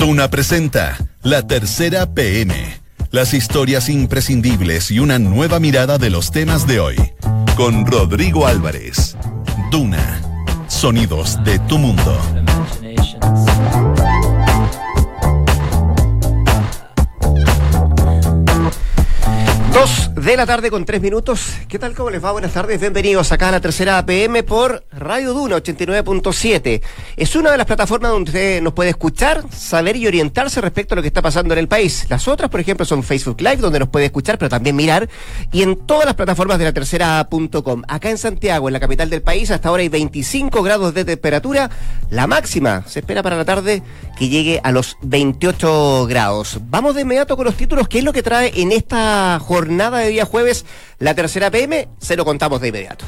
Duna 0.00 0.30
presenta 0.30 0.96
La 1.22 1.46
Tercera 1.46 2.14
PM. 2.14 2.54
Las 3.10 3.34
historias 3.34 3.90
imprescindibles 3.90 4.90
y 4.90 4.98
una 4.98 5.18
nueva 5.18 5.60
mirada 5.60 5.98
de 5.98 6.08
los 6.08 6.30
temas 6.30 6.66
de 6.66 6.80
hoy. 6.80 6.96
Con 7.54 7.84
Rodrigo 7.84 8.46
Álvarez. 8.46 9.14
Duna. 9.70 10.22
Sonidos 10.68 11.44
de 11.44 11.58
tu 11.58 11.76
mundo. 11.76 12.18
Dos 19.74 20.09
de 20.24 20.36
la 20.36 20.44
tarde 20.44 20.70
con 20.70 20.84
tres 20.84 21.00
minutos. 21.00 21.54
¿Qué 21.68 21.78
tal? 21.78 21.94
¿Cómo 21.94 22.10
les 22.10 22.22
va? 22.22 22.32
Buenas 22.32 22.52
tardes. 22.52 22.78
Bienvenidos 22.78 23.32
acá 23.32 23.48
a 23.48 23.52
la 23.52 23.60
tercera 23.60 23.96
APM 23.96 24.42
por 24.44 24.84
Radio 24.92 25.32
Duna 25.32 25.56
89.7. 25.56 26.82
Es 27.16 27.36
una 27.36 27.50
de 27.50 27.56
las 27.56 27.66
plataformas 27.66 28.10
donde 28.10 28.30
usted 28.30 28.62
nos 28.62 28.74
puede 28.74 28.90
escuchar, 28.90 29.44
saber 29.50 29.96
y 29.96 30.06
orientarse 30.06 30.60
respecto 30.60 30.94
a 30.94 30.96
lo 30.96 31.02
que 31.02 31.08
está 31.08 31.22
pasando 31.22 31.54
en 31.54 31.60
el 31.60 31.68
país. 31.68 32.06
Las 32.10 32.28
otras, 32.28 32.50
por 32.50 32.60
ejemplo, 32.60 32.84
son 32.84 33.02
Facebook 33.02 33.40
Live, 33.40 33.56
donde 33.58 33.78
nos 33.78 33.88
puede 33.88 34.06
escuchar, 34.06 34.36
pero 34.36 34.48
también 34.48 34.76
mirar. 34.76 35.08
Y 35.52 35.62
en 35.62 35.76
todas 35.86 36.04
las 36.04 36.14
plataformas 36.14 36.58
de 36.58 36.64
la 36.64 36.72
tercera.com. 36.72 37.82
Acá 37.88 38.10
en 38.10 38.18
Santiago, 38.18 38.68
en 38.68 38.74
la 38.74 38.80
capital 38.80 39.08
del 39.08 39.22
país, 39.22 39.50
hasta 39.50 39.70
ahora 39.70 39.82
hay 39.82 39.88
25 39.88 40.62
grados 40.62 40.92
de 40.92 41.04
temperatura. 41.04 41.70
La 42.10 42.26
máxima 42.26 42.84
se 42.86 43.00
espera 43.00 43.22
para 43.22 43.36
la 43.36 43.44
tarde 43.44 43.82
que 44.18 44.28
llegue 44.28 44.60
a 44.64 44.70
los 44.70 44.98
28 45.02 46.06
grados. 46.06 46.58
Vamos 46.68 46.94
de 46.94 47.02
inmediato 47.02 47.36
con 47.36 47.46
los 47.46 47.56
títulos. 47.56 47.88
¿Qué 47.88 48.00
es 48.00 48.04
lo 48.04 48.12
que 48.12 48.22
trae 48.22 48.52
en 48.60 48.72
esta 48.72 49.38
jornada? 49.40 49.98
de 49.98 50.09
día 50.10 50.24
jueves, 50.26 50.64
la 50.98 51.14
tercera 51.14 51.50
PM, 51.50 51.88
se 51.98 52.16
lo 52.16 52.24
contamos 52.24 52.60
de 52.60 52.68
inmediato. 52.68 53.06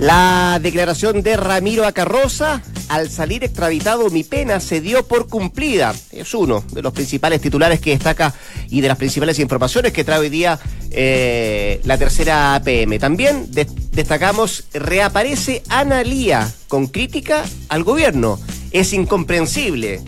La 0.00 0.60
declaración 0.62 1.22
de 1.22 1.36
Ramiro 1.36 1.84
Acarroza, 1.84 2.62
al 2.88 3.10
salir 3.10 3.42
extraditado 3.42 4.10
mi 4.10 4.22
pena 4.22 4.60
se 4.60 4.80
dio 4.80 5.04
por 5.06 5.26
cumplida. 5.26 5.92
Es 6.12 6.34
uno 6.34 6.62
de 6.72 6.82
los 6.82 6.92
principales 6.92 7.40
titulares 7.40 7.80
que 7.80 7.90
destaca 7.90 8.32
y 8.70 8.80
de 8.80 8.86
las 8.86 8.96
principales 8.96 9.40
informaciones 9.40 9.92
que 9.92 10.04
trae 10.04 10.20
hoy 10.20 10.28
día 10.28 10.60
eh, 10.92 11.80
la 11.82 11.98
tercera 11.98 12.60
PM. 12.64 13.00
También 13.00 13.48
destacamos, 13.90 14.64
reaparece 14.72 15.64
Ana 15.68 16.04
Lía 16.04 16.48
con 16.68 16.86
crítica 16.86 17.44
al 17.68 17.82
gobierno. 17.82 18.38
Es 18.70 18.92
incomprensible 18.92 20.00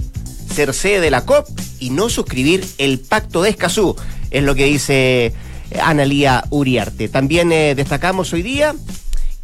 ser 0.54 0.74
sede 0.74 1.00
de 1.00 1.10
la 1.10 1.24
COP 1.24 1.48
y 1.78 1.90
no 1.90 2.08
suscribir 2.08 2.66
el 2.78 2.98
pacto 2.98 3.42
de 3.42 3.50
Escazú, 3.50 3.96
es 4.30 4.42
lo 4.42 4.54
que 4.54 4.66
dice 4.66 5.26
eh, 5.26 5.80
Analía 5.80 6.44
Uriarte. 6.50 7.08
También 7.08 7.52
eh, 7.52 7.74
destacamos 7.74 8.32
hoy 8.32 8.42
día, 8.42 8.74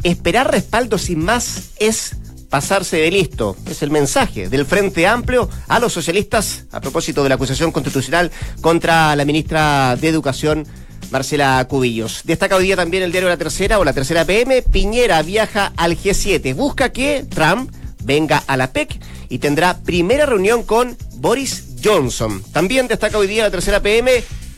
esperar 0.03 0.51
respaldo 0.51 0.99
sin 0.99 1.25
más 1.25 1.71
es 1.79 2.17
pasarse 2.49 2.97
de 2.97 3.11
listo. 3.11 3.57
Es 3.69 3.83
el 3.83 3.91
mensaje 3.91 4.49
del 4.49 4.67
Frente 4.67 5.07
Amplio 5.07 5.49
a 5.69 5.79
los 5.79 5.93
socialistas 5.93 6.65
a 6.73 6.81
propósito 6.81 7.23
de 7.23 7.29
la 7.29 7.35
acusación 7.35 7.73
constitucional 7.73 8.31
contra 8.61 9.17
la 9.17 9.25
ministra 9.25 9.97
de 9.97 10.09
Educación. 10.09 10.67
Marcela 11.11 11.65
Cubillos. 11.69 12.23
Destaca 12.25 12.57
hoy 12.57 12.65
día 12.65 12.75
también 12.75 13.05
el 13.05 13.13
diario 13.13 13.29
La 13.29 13.37
Tercera 13.37 13.79
o 13.79 13.85
La 13.85 13.93
Tercera 13.93 14.25
PM. 14.25 14.63
Piñera 14.63 15.23
viaja 15.23 15.73
al 15.77 15.97
G7. 15.97 16.55
Busca 16.55 16.91
que 16.91 17.25
Trump 17.29 17.71
venga 18.03 18.43
a 18.47 18.57
la 18.57 18.73
PEC 18.73 18.99
y 19.29 19.39
tendrá 19.39 19.79
primera 19.79 20.27
reunión 20.27 20.63
con 20.63 20.97
Boris 21.17 21.65
Johnson. 21.83 22.43
También 22.53 22.89
destaca 22.89 23.19
hoy 23.19 23.27
día 23.27 23.45
la 23.45 23.51
tercera 23.51 23.81
PM, 23.81 24.11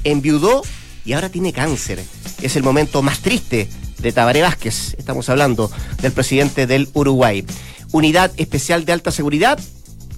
enviudó 0.04 0.62
y 1.04 1.12
ahora 1.12 1.28
tiene 1.28 1.52
cáncer. 1.52 2.02
Es 2.42 2.56
el 2.56 2.62
momento 2.62 3.02
más 3.02 3.20
triste 3.20 3.68
de 3.98 4.12
Tabaré 4.12 4.42
Vázquez. 4.42 4.94
Estamos 4.98 5.28
hablando 5.28 5.70
del 6.00 6.12
presidente 6.12 6.66
del 6.66 6.88
Uruguay. 6.92 7.44
Unidad 7.92 8.30
especial 8.36 8.84
de 8.84 8.92
alta 8.92 9.10
seguridad. 9.10 9.58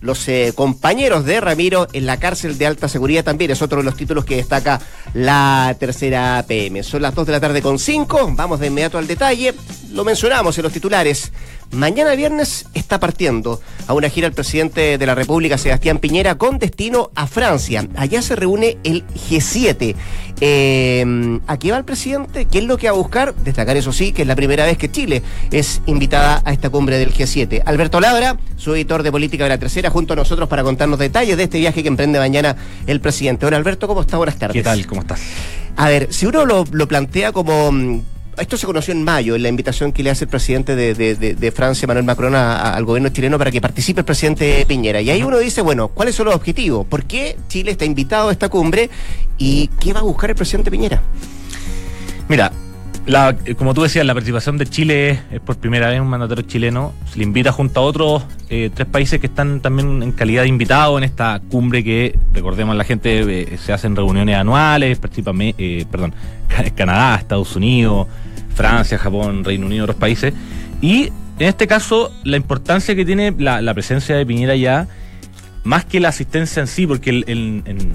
Los 0.01 0.27
eh, 0.29 0.53
compañeros 0.55 1.27
de 1.27 1.41
Ramiro 1.43 1.87
en 1.93 2.07
la 2.07 2.19
cárcel 2.19 2.57
de 2.57 2.67
alta 2.67 2.89
seguridad 2.89 3.23
también 3.23 3.51
es 3.51 3.61
otro 3.61 3.79
de 3.79 3.85
los 3.85 3.97
títulos 3.97 4.25
que 4.25 4.37
destaca 4.37 4.81
la 5.13 5.77
tercera 5.79 6.43
PM. 6.49 6.83
Son 6.83 7.03
las 7.03 7.15
2 7.15 7.27
de 7.27 7.33
la 7.33 7.41
tarde 7.41 7.61
con 7.61 7.79
5. 7.79 8.33
Vamos 8.35 8.61
de 8.61 8.69
inmediato 8.69 8.97
al 8.97 9.07
detalle. 9.07 9.55
Lo 9.93 10.05
mencionamos 10.05 10.57
en 10.57 10.63
los 10.63 10.73
titulares. 10.73 11.33
Mañana 11.73 12.17
viernes 12.17 12.67
está 12.75 12.99
partiendo 12.99 13.61
a 13.87 13.95
una 13.95 14.09
gira 14.09 14.27
el 14.27 14.33
presidente 14.33 14.99
de 14.99 15.07
la 15.07 15.15
República, 15.15 15.57
Sebastián 15.57 15.99
Piñera, 15.99 16.35
con 16.35 16.59
destino 16.59 17.13
a 17.15 17.29
Francia. 17.29 17.87
Allá 17.95 18.23
se 18.23 18.35
reúne 18.35 18.79
el 18.83 19.07
G7. 19.07 19.95
Eh, 20.41 21.41
¿A 21.47 21.59
qué 21.59 21.71
va 21.71 21.79
el 21.79 21.85
presidente? 21.85 22.47
¿Qué 22.47 22.59
es 22.59 22.65
lo 22.65 22.77
que 22.77 22.89
va 22.89 22.95
a 22.95 22.97
buscar? 22.97 23.37
Destacar 23.37 23.77
eso 23.77 23.93
sí, 23.93 24.11
que 24.13 24.23
es 24.23 24.29
la 24.29 24.35
primera 24.35 24.65
vez 24.65 24.79
que 24.79 24.91
Chile 24.91 25.23
es 25.53 25.81
invitada 25.87 26.43
a 26.45 26.53
esta 26.53 26.71
cumbre 26.71 26.99
del 26.99 27.15
G7. 27.15 27.63
Alberto 27.65 28.01
Labra, 28.01 28.37
su 28.57 28.75
editor 28.75 29.05
de 29.05 29.13
política 29.13 29.45
de 29.45 29.51
la 29.51 29.59
tercera, 29.59 29.91
junto 29.91 30.15
a 30.15 30.17
nosotros 30.17 30.49
para 30.49 30.65
contarnos 30.65 30.99
detalles 30.99 31.37
de 31.37 31.45
este 31.45 31.59
viaje 31.59 31.83
que 31.83 31.89
emprende 31.89 32.19
mañana 32.19 32.57
el 32.89 33.01
presidente. 33.01 33.47
Hola 33.47 33.59
Alberto, 33.59 33.87
¿cómo 33.87 34.01
está? 34.01 34.17
Buenas 34.17 34.39
tardes. 34.39 34.55
¿Qué 34.55 34.65
tal? 34.65 34.85
¿Cómo 34.89 35.03
estás? 35.03 35.21
A 35.77 35.89
ver, 35.89 36.13
si 36.13 36.27
uno 36.27 36.45
lo, 36.45 36.65
lo 36.73 36.89
plantea 36.89 37.31
como 37.31 37.71
mm, 37.71 38.01
esto 38.41 38.57
se 38.57 38.67
conoció 38.67 38.93
en 38.93 39.05
mayo, 39.05 39.37
en 39.37 39.43
la 39.43 39.49
invitación 39.49 39.93
que 39.93 40.03
le 40.03 40.11
hace 40.11 40.25
el 40.25 40.31
presidente 40.31 40.75
de, 40.75 41.53
Francia, 41.55 41.87
Manuel 41.87 42.05
Macron, 42.05 42.35
al 42.35 42.85
gobierno 42.85 43.09
chileno 43.11 43.39
para 43.39 43.51
que 43.51 43.61
participe 43.61 44.01
el 44.01 44.05
presidente 44.05 44.65
Piñera. 44.67 45.01
Y 45.01 45.11
ahí 45.11 45.23
uno 45.23 45.39
dice, 45.39 45.61
bueno, 45.63 45.89
¿cuáles 45.89 46.15
son 46.15 46.27
los 46.27 46.35
objetivos? 46.35 46.87
¿Por 46.87 47.05
qué 47.05 47.37
Chile 47.49 47.73
está 47.73 47.85
invitado 47.85 48.29
a 48.29 48.33
esta 48.33 48.49
cumbre? 48.49 48.91
¿Y 49.39 49.69
qué 49.81 49.93
va 49.93 50.01
a 50.01 50.05
buscar 50.05 50.31
el 50.31 50.37
presidente 50.37 50.71
Piñera? 50.71 51.03
Mira, 52.29 52.53
la, 53.07 53.37
como 53.57 53.75
tú 53.75 53.83
decías, 53.83 54.05
la 54.05 54.15
participación 54.15 54.59
de 54.59 54.67
Chile 54.67 55.21
es, 55.31 55.41
por 55.41 55.57
primera 55.57 55.89
vez 55.89 56.01
un 56.01 56.07
mandatario 56.07 56.45
chileno. 56.45 56.93
Se 57.11 57.19
le 57.19 57.25
invita 57.25 57.51
junto 57.51 57.81
a 57.81 57.83
otros 57.83 58.23
eh, 58.51 58.71
tres 58.73 58.87
países 58.87 59.19
que 59.21 59.27
están 59.27 59.61
también 59.61 60.03
en 60.03 60.13
calidad 60.13 60.43
de 60.43 60.49
invitados 60.49 60.99
en 60.99 61.05
esta 61.05 61.41
cumbre 61.51 61.83
que, 61.83 62.17
recordemos, 62.35 62.77
la 62.77 62.85
gente 62.85 63.53
eh, 63.55 63.59
se 63.59 63.73
hacen 63.73 63.97
reuniones 63.97 64.37
anuales, 64.37 64.99
participa, 64.99 65.33
eh, 65.37 65.87
perdón, 65.91 66.15
Canadá, 66.77 67.17
Estados 67.17 67.57
Unidos, 67.57 68.07
Francia, 68.61 68.99
Japón, 68.99 69.43
Reino 69.43 69.65
Unido, 69.65 69.85
otros 69.85 69.97
países. 69.97 70.35
Y 70.83 71.05
en 71.39 71.49
este 71.49 71.67
caso, 71.67 72.13
la 72.25 72.37
importancia 72.37 72.95
que 72.95 73.07
tiene 73.07 73.35
la, 73.39 73.73
presencia 73.73 74.15
de 74.17 74.27
Piñera 74.27 74.55
ya, 74.55 74.87
más 75.65 75.87
que 75.87 75.99
la 75.99 76.11
asistencia 76.11 76.61
en 76.61 76.67
sí, 76.67 76.87
porque 76.87 77.09
el, 77.09 77.25
en, 77.27 77.95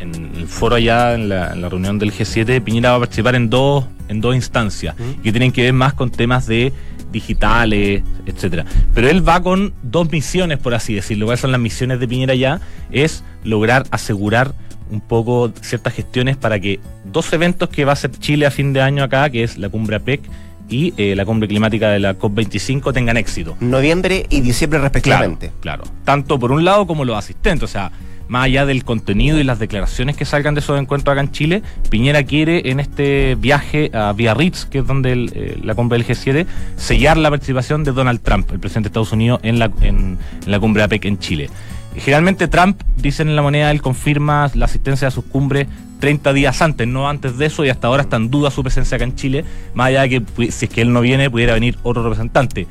el 0.00 0.46
foro 0.46 0.76
allá, 0.76 1.12
en 1.12 1.28
la, 1.28 1.68
reunión 1.68 1.98
del 1.98 2.10
G7, 2.10 2.62
Piñera 2.62 2.92
va 2.92 2.96
a 2.96 2.98
participar 3.00 3.34
en 3.34 3.50
dos, 3.50 3.84
en 4.08 4.22
dos 4.22 4.34
instancias, 4.34 4.96
que 5.22 5.30
tienen 5.30 5.52
que 5.52 5.64
ver 5.64 5.74
más 5.74 5.92
con 5.92 6.10
temas 6.10 6.46
de 6.46 6.72
digitales, 7.12 8.02
etcétera. 8.24 8.64
Pero 8.94 9.10
él 9.10 9.28
va 9.28 9.42
con 9.42 9.74
dos 9.82 10.10
misiones, 10.10 10.58
por 10.58 10.72
así 10.74 10.94
decirlo. 10.94 11.26
¿Cuáles 11.26 11.40
son 11.40 11.52
las 11.52 11.60
misiones 11.60 12.00
de 12.00 12.08
Piñera 12.08 12.34
ya? 12.34 12.62
Es 12.90 13.24
lograr 13.44 13.84
asegurar 13.90 14.54
un 14.90 15.00
poco 15.00 15.52
ciertas 15.60 15.94
gestiones 15.94 16.36
para 16.36 16.58
que 16.60 16.80
dos 17.04 17.32
eventos 17.32 17.68
que 17.68 17.84
va 17.84 17.92
a 17.92 17.94
hacer 17.94 18.10
Chile 18.12 18.46
a 18.46 18.50
fin 18.50 18.72
de 18.72 18.80
año 18.80 19.02
acá, 19.02 19.28
que 19.30 19.42
es 19.42 19.58
la 19.58 19.68
cumbre 19.68 19.96
APEC 19.96 20.22
y 20.68 20.92
eh, 20.96 21.14
la 21.16 21.24
cumbre 21.24 21.48
climática 21.48 21.90
de 21.90 21.98
la 21.98 22.18
COP25 22.18 22.92
tengan 22.92 23.16
éxito. 23.16 23.56
Noviembre 23.60 24.26
y 24.28 24.40
diciembre 24.40 24.78
respectivamente. 24.80 25.52
Claro, 25.60 25.84
tanto 26.04 26.38
por 26.38 26.52
un 26.52 26.64
lado 26.64 26.86
como 26.86 27.04
los 27.04 27.16
asistentes, 27.16 27.64
o 27.64 27.72
sea, 27.72 27.90
más 28.28 28.44
allá 28.44 28.66
del 28.66 28.84
contenido 28.84 29.38
y 29.38 29.44
las 29.44 29.58
declaraciones 29.58 30.16
que 30.16 30.24
salgan 30.24 30.54
de 30.54 30.60
esos 30.60 30.78
encuentros 30.78 31.12
acá 31.12 31.22
en 31.22 31.32
Chile, 31.32 31.62
Piñera 31.90 32.22
quiere 32.24 32.70
en 32.70 32.78
este 32.78 33.34
viaje 33.36 33.90
a 33.94 34.12
Biarritz, 34.12 34.66
que 34.66 34.78
es 34.78 34.86
donde 34.86 35.12
eh, 35.12 35.58
la 35.62 35.74
cumbre 35.74 35.98
del 35.98 36.06
G7, 36.06 36.46
sellar 36.76 37.16
la 37.16 37.30
participación 37.30 37.84
de 37.84 37.92
Donald 37.92 38.20
Trump, 38.20 38.50
el 38.52 38.60
presidente 38.60 38.88
de 38.88 38.90
Estados 38.90 39.12
Unidos, 39.12 39.40
en 39.42 39.58
la, 39.58 39.70
en 39.80 40.18
la 40.46 40.60
cumbre 40.60 40.82
APEC 40.82 41.06
en 41.06 41.18
Chile. 41.18 41.50
Generalmente 41.98 42.48
Trump, 42.48 42.82
dicen 42.96 43.28
en 43.28 43.36
la 43.36 43.42
moneda, 43.42 43.70
él 43.70 43.82
confirma 43.82 44.50
la 44.54 44.66
asistencia 44.66 45.08
a 45.08 45.10
sus 45.10 45.24
cumbres 45.24 45.66
30 46.00 46.32
días 46.32 46.62
antes, 46.62 46.86
no 46.86 47.08
antes 47.08 47.38
de 47.38 47.46
eso, 47.46 47.64
y 47.64 47.70
hasta 47.70 47.88
ahora 47.88 48.02
está 48.02 48.16
en 48.16 48.30
duda 48.30 48.50
su 48.50 48.62
presencia 48.62 48.96
acá 48.96 49.04
en 49.04 49.16
Chile, 49.16 49.44
más 49.74 49.88
allá 49.88 50.02
de 50.02 50.08
que 50.08 50.52
si 50.52 50.66
es 50.66 50.70
que 50.70 50.80
él 50.80 50.92
no 50.92 51.00
viene, 51.00 51.30
pudiera 51.30 51.54
venir 51.54 51.78
otro 51.82 52.02
representante. 52.02 52.66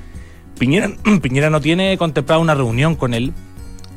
Piñera, 0.57 0.91
Piñera 1.21 1.49
no 1.49 1.61
tiene 1.61 1.97
contemplada 1.97 2.39
una 2.39 2.55
reunión 2.55 2.95
con 2.95 3.13
él, 3.13 3.33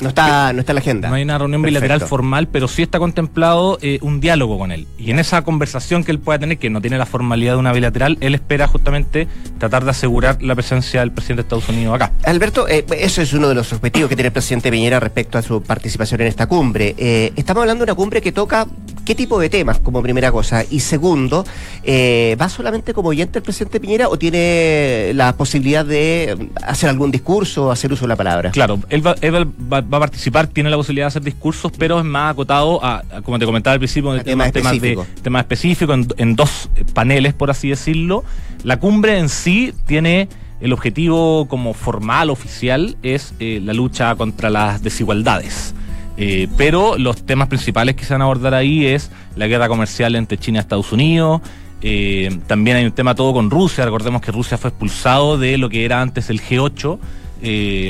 no 0.00 0.08
está, 0.08 0.52
no 0.52 0.60
está 0.60 0.72
en 0.72 0.74
la 0.74 0.80
agenda. 0.80 1.08
No 1.08 1.14
hay 1.14 1.22
una 1.22 1.38
reunión 1.38 1.62
bilateral 1.62 2.00
formal, 2.00 2.48
pero 2.48 2.68
sí 2.68 2.82
está 2.82 2.98
contemplado 2.98 3.78
eh, 3.82 3.98
un 4.02 4.20
diálogo 4.20 4.58
con 4.58 4.72
él. 4.72 4.86
Y 4.98 5.10
en 5.10 5.18
esa 5.18 5.42
conversación 5.42 6.04
que 6.04 6.12
él 6.12 6.18
pueda 6.18 6.38
tener, 6.38 6.58
que 6.58 6.70
no 6.70 6.80
tiene 6.80 6.98
la 6.98 7.06
formalidad 7.06 7.54
de 7.54 7.58
una 7.58 7.72
bilateral, 7.72 8.16
él 8.20 8.34
espera 8.34 8.66
justamente 8.66 9.28
tratar 9.58 9.84
de 9.84 9.90
asegurar 9.90 10.42
la 10.42 10.54
presencia 10.54 11.00
del 11.00 11.12
presidente 11.12 11.42
de 11.42 11.46
Estados 11.46 11.68
Unidos 11.68 11.94
acá. 11.94 12.12
Alberto, 12.24 12.68
eh, 12.68 12.84
eso 12.98 13.22
es 13.22 13.32
uno 13.32 13.48
de 13.48 13.54
los 13.54 13.72
objetivos 13.72 14.08
que 14.08 14.16
tiene 14.16 14.28
el 14.28 14.32
presidente 14.32 14.70
Piñera 14.70 15.00
respecto 15.00 15.38
a 15.38 15.42
su 15.42 15.62
participación 15.62 16.20
en 16.22 16.28
esta 16.28 16.46
cumbre. 16.46 16.94
Eh, 16.96 17.32
estamos 17.36 17.62
hablando 17.62 17.84
de 17.84 17.92
una 17.92 17.96
cumbre 17.96 18.20
que 18.22 18.32
toca 18.32 18.66
qué 19.04 19.14
tipo 19.14 19.38
de 19.40 19.50
temas, 19.50 19.80
como 19.80 20.02
primera 20.02 20.30
cosa. 20.32 20.64
Y 20.70 20.80
segundo, 20.80 21.44
¿va 21.86 22.48
solamente 22.48 22.94
como 22.94 23.08
oyente 23.08 23.38
el 23.38 23.42
presidente 23.42 23.80
Piñera 23.80 24.08
o 24.08 24.16
tiene 24.16 25.12
la 25.14 25.34
posibilidad 25.36 25.84
de 25.84 26.50
hacer 26.62 26.88
algún 26.88 27.10
discurso, 27.10 27.70
hacer 27.70 27.92
uso 27.92 28.04
de 28.04 28.08
la 28.08 28.16
palabra? 28.16 28.50
Claro, 28.50 28.78
él 28.88 29.04
va, 29.04 29.14
él 29.20 29.34
va 29.72 29.89
va 29.92 29.96
a 29.96 30.00
participar, 30.00 30.46
tiene 30.46 30.70
la 30.70 30.76
posibilidad 30.76 31.06
de 31.06 31.08
hacer 31.08 31.22
discursos, 31.22 31.72
pero 31.76 31.98
es 31.98 32.04
más 32.04 32.32
acotado 32.32 32.84
a, 32.84 33.02
como 33.22 33.38
te 33.38 33.46
comentaba 33.46 33.74
al 33.74 33.80
principio, 33.80 34.12
de 34.12 34.22
temas, 34.22 34.52
temas, 34.52 35.40
específicos, 35.42 36.06
en, 36.16 36.36
dos 36.36 36.70
paneles, 36.94 37.34
por 37.34 37.50
así 37.50 37.68
decirlo. 37.68 38.24
La 38.62 38.78
cumbre 38.78 39.18
en 39.18 39.28
sí 39.28 39.74
tiene 39.86 40.28
el 40.60 40.72
objetivo 40.72 41.46
como 41.48 41.74
formal, 41.74 42.30
oficial, 42.30 42.96
es 43.02 43.34
eh, 43.40 43.60
la 43.62 43.72
lucha 43.72 44.14
contra 44.14 44.50
las 44.50 44.82
desigualdades. 44.82 45.74
Eh, 46.16 46.48
pero 46.58 46.98
los 46.98 47.24
temas 47.24 47.48
principales 47.48 47.94
que 47.94 48.04
se 48.04 48.12
van 48.12 48.20
a 48.20 48.24
abordar 48.24 48.52
ahí 48.52 48.84
es 48.84 49.10
la 49.36 49.46
guerra 49.46 49.68
comercial 49.68 50.14
entre 50.16 50.36
China 50.36 50.58
y 50.58 50.60
Estados 50.60 50.92
Unidos. 50.92 51.40
Eh, 51.82 52.38
también 52.46 52.76
hay 52.76 52.84
un 52.84 52.92
tema 52.92 53.14
todo 53.14 53.32
con 53.32 53.50
Rusia. 53.50 53.84
Recordemos 53.84 54.20
que 54.20 54.30
Rusia 54.30 54.58
fue 54.58 54.68
expulsado 54.68 55.38
de 55.38 55.56
lo 55.56 55.70
que 55.70 55.84
era 55.84 56.02
antes 56.02 56.28
el 56.28 56.42
G8. 56.42 56.98
Y 57.42 57.88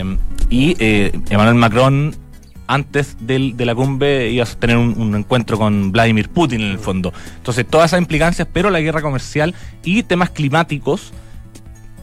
Emmanuel 0.78 1.54
Macron 1.56 2.14
antes 2.70 3.16
del, 3.20 3.56
de 3.56 3.66
la 3.66 3.74
cumbre 3.74 4.30
iba 4.30 4.44
a 4.44 4.46
tener 4.46 4.76
un, 4.76 5.14
encuentro 5.16 5.58
con 5.58 5.90
Vladimir 5.90 6.28
Putin 6.28 6.60
en 6.60 6.70
el 6.70 6.78
fondo. 6.78 7.12
Entonces, 7.36 7.66
todas 7.66 7.90
esas 7.90 8.00
implicancias, 8.00 8.46
pero 8.50 8.70
la 8.70 8.80
guerra 8.80 9.02
comercial 9.02 9.54
y 9.84 10.04
temas 10.04 10.30
climáticos 10.30 11.12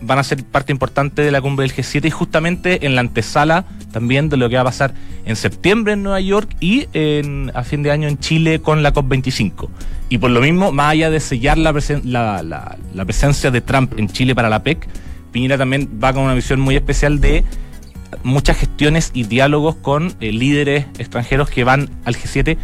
van 0.01 0.19
a 0.19 0.23
ser 0.23 0.43
parte 0.43 0.73
importante 0.73 1.21
de 1.21 1.31
la 1.31 1.41
cumbre 1.41 1.65
del 1.65 1.75
G7 1.75 2.05
y 2.05 2.11
justamente 2.11 2.85
en 2.85 2.95
la 2.95 3.01
antesala 3.01 3.65
también 3.91 4.29
de 4.29 4.37
lo 4.37 4.47
que 4.49 4.55
va 4.55 4.61
a 4.61 4.65
pasar 4.65 4.93
en 5.25 5.35
septiembre 5.35 5.93
en 5.93 6.03
Nueva 6.03 6.19
York 6.19 6.55
y 6.59 6.87
en, 6.93 7.51
a 7.55 7.63
fin 7.63 7.81
de 7.81 7.89
año 7.89 8.07
en 8.07 8.19
Chile 8.19 8.59
con 8.59 8.83
la 8.83 8.93
COP25. 8.93 9.69
Y 10.09 10.17
por 10.17 10.31
lo 10.31 10.41
mismo, 10.41 10.73
más 10.73 10.91
allá 10.91 11.09
de 11.09 11.21
sellar 11.21 11.57
la, 11.57 11.73
la, 12.03 12.77
la 12.93 13.05
presencia 13.05 13.51
de 13.51 13.61
Trump 13.61 13.97
en 13.97 14.09
Chile 14.09 14.35
para 14.35 14.49
la 14.49 14.63
PEC, 14.63 14.87
Piñera 15.31 15.57
también 15.57 15.99
va 16.03 16.13
con 16.13 16.23
una 16.23 16.33
visión 16.33 16.59
muy 16.59 16.75
especial 16.75 17.19
de 17.19 17.43
muchas 18.23 18.57
gestiones 18.57 19.11
y 19.13 19.23
diálogos 19.23 19.75
con 19.75 20.13
eh, 20.19 20.31
líderes 20.31 20.85
extranjeros 20.97 21.49
que 21.49 21.63
van 21.63 21.89
al 22.05 22.15
G7 22.15 22.57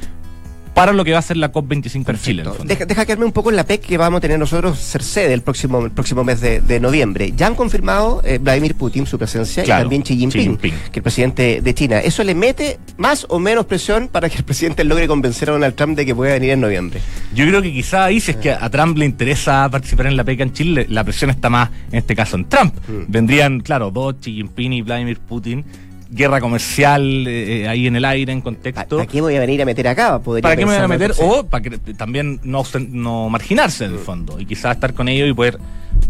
para 0.73 0.93
lo 0.93 1.03
que 1.03 1.11
va 1.11 1.19
a 1.19 1.21
ser 1.21 1.37
la 1.37 1.51
COP25 1.51 2.09
en 2.09 2.19
Chile. 2.19 2.43
deja, 2.63 2.85
deja 2.85 3.05
quedarme 3.05 3.25
un 3.25 3.31
poco 3.31 3.49
en 3.49 3.55
la 3.55 3.65
PEC 3.65 3.81
que 3.81 3.97
vamos 3.97 4.17
a 4.17 4.21
tener 4.21 4.39
nosotros 4.39 4.79
ser 4.79 5.03
sede 5.03 5.33
el 5.33 5.41
próximo, 5.41 5.85
el 5.85 5.91
próximo 5.91 6.23
mes 6.23 6.41
de, 6.41 6.79
noviembre. 6.79 7.31
Ya 7.35 7.47
han 7.47 7.55
confirmado 7.55 8.21
eh, 8.25 8.39
Vladimir 8.39 8.75
Putin 8.75 9.05
su 9.05 9.17
presencia 9.17 9.63
y 9.63 9.67
también 9.67 10.01
Xi 10.01 10.17
Jinping, 10.17 10.57
que 10.57 10.99
el 10.99 11.03
presidente 11.03 11.61
de 11.61 11.73
China. 11.73 11.99
¿Eso 11.99 12.23
le 12.23 12.35
mete 12.35 12.79
más 12.97 13.25
o 13.29 13.39
menos 13.39 13.65
presión 13.65 14.07
para 14.07 14.27
que 14.27 14.37
el 14.37 14.43
presidente 14.43 14.83
logre 14.83 15.07
convencer 15.07 15.49
a 15.49 15.53
Donald 15.53 15.75
Trump 15.75 15.95
de 15.95 16.05
que 16.05 16.15
pueda 16.15 16.33
venir 16.33 16.51
en 16.51 16.61
noviembre? 16.61 16.99
Yo 17.33 17.45
creo 17.45 17.61
que 17.61 17.71
quizá 17.71 18.05
ahí, 18.05 18.19
si 18.19 18.31
es 18.31 18.37
que 18.37 18.51
a 18.51 18.69
Trump 18.69 18.97
le 18.97 19.05
interesa 19.05 19.69
participar 19.69 20.07
en 20.07 20.17
la 20.17 20.23
PEC 20.23 20.39
en 20.41 20.53
Chile, 20.53 20.85
la 20.89 21.03
presión 21.03 21.29
está 21.29 21.49
más, 21.49 21.69
en 21.91 21.99
este 21.99 22.15
caso, 22.15 22.35
en 22.35 22.45
Trump. 22.45 22.73
Mm. 22.87 23.11
Vendrían, 23.11 23.59
claro, 23.59 23.91
dos, 23.91 24.15
Xi 24.19 24.33
Jinping 24.33 24.73
y 24.73 24.81
Vladimir 24.81 25.19
Putin 25.19 25.63
guerra 26.13 26.39
comercial 26.39 27.25
eh, 27.27 27.67
ahí 27.67 27.87
en 27.87 27.95
el 27.95 28.05
aire, 28.05 28.31
en 28.31 28.41
contexto. 28.41 28.97
¿Para 28.97 29.07
qué 29.07 29.21
voy 29.21 29.35
a 29.35 29.39
venir 29.39 29.61
a 29.61 29.65
meter 29.65 29.87
acá? 29.87 30.19
¿Para 30.19 30.55
qué 30.55 30.65
me 30.65 30.75
voy 30.75 30.83
a 30.83 30.87
meter? 30.87 31.13
O 31.19 31.43
para 31.43 31.61
que 31.61 31.71
también 31.93 32.39
no, 32.43 32.63
no 32.89 33.29
marginarse 33.29 33.85
en 33.85 33.93
el 33.93 33.99
fondo 33.99 34.39
y 34.39 34.45
quizás 34.45 34.75
estar 34.75 34.93
con 34.93 35.07
ellos 35.07 35.29
y 35.29 35.33
poder 35.33 35.59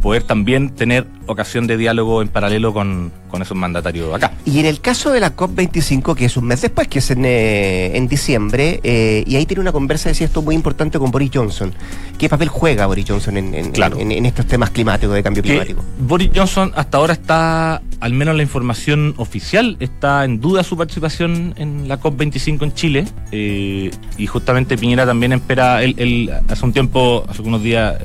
poder 0.01 0.23
también 0.23 0.69
tener 0.69 1.05
ocasión 1.27 1.67
de 1.67 1.77
diálogo 1.77 2.21
en 2.21 2.27
paralelo 2.27 2.73
con, 2.73 3.11
esos 3.41 3.57
mandatarios 3.57 4.13
acá. 4.13 4.33
Y 4.45 4.59
en 4.59 4.65
el 4.65 4.81
caso 4.81 5.11
de 5.11 5.19
la 5.19 5.35
COP25, 5.35 6.15
que 6.15 6.25
es 6.25 6.37
un 6.37 6.45
mes 6.45 6.61
después, 6.61 6.87
que 6.87 6.99
es 6.99 7.11
en, 7.11 7.25
eh, 7.25 7.97
en 7.97 8.07
diciembre, 8.07 8.79
eh, 8.83 9.23
y 9.25 9.35
ahí 9.35 9.45
tiene 9.45 9.61
una 9.61 9.71
conversa, 9.71 10.09
decía 10.09 10.27
esto, 10.27 10.41
muy 10.41 10.55
importante 10.55 10.99
con 10.99 11.11
Boris 11.11 11.31
Johnson. 11.33 11.73
¿Qué 12.17 12.29
papel 12.29 12.49
juega 12.49 12.85
Boris 12.85 13.05
Johnson 13.07 13.37
en, 13.37 13.53
en, 13.53 14.25
estos 14.25 14.45
temas 14.45 14.69
climáticos, 14.69 15.15
de 15.15 15.23
cambio 15.23 15.43
climático? 15.43 15.81
Boris 15.99 16.31
Johnson 16.33 16.71
hasta 16.75 16.97
ahora 16.97 17.13
está, 17.13 17.81
al 17.99 18.13
menos 18.13 18.35
la 18.35 18.43
información 18.43 19.13
oficial, 19.17 19.77
está 19.79 20.25
en 20.25 20.39
duda 20.39 20.63
su 20.63 20.77
participación 20.77 21.53
en 21.57 21.87
la 21.87 21.99
COP25 21.99 22.63
en 22.63 22.73
Chile, 22.73 23.05
eh, 23.31 23.91
y 24.17 24.27
justamente 24.27 24.77
Piñera 24.77 25.05
también 25.05 25.33
espera, 25.33 25.83
él, 25.83 26.31
hace 26.47 26.65
un 26.65 26.73
tiempo, 26.73 27.25
hace 27.27 27.41
unos 27.41 27.63
días, 27.63 27.95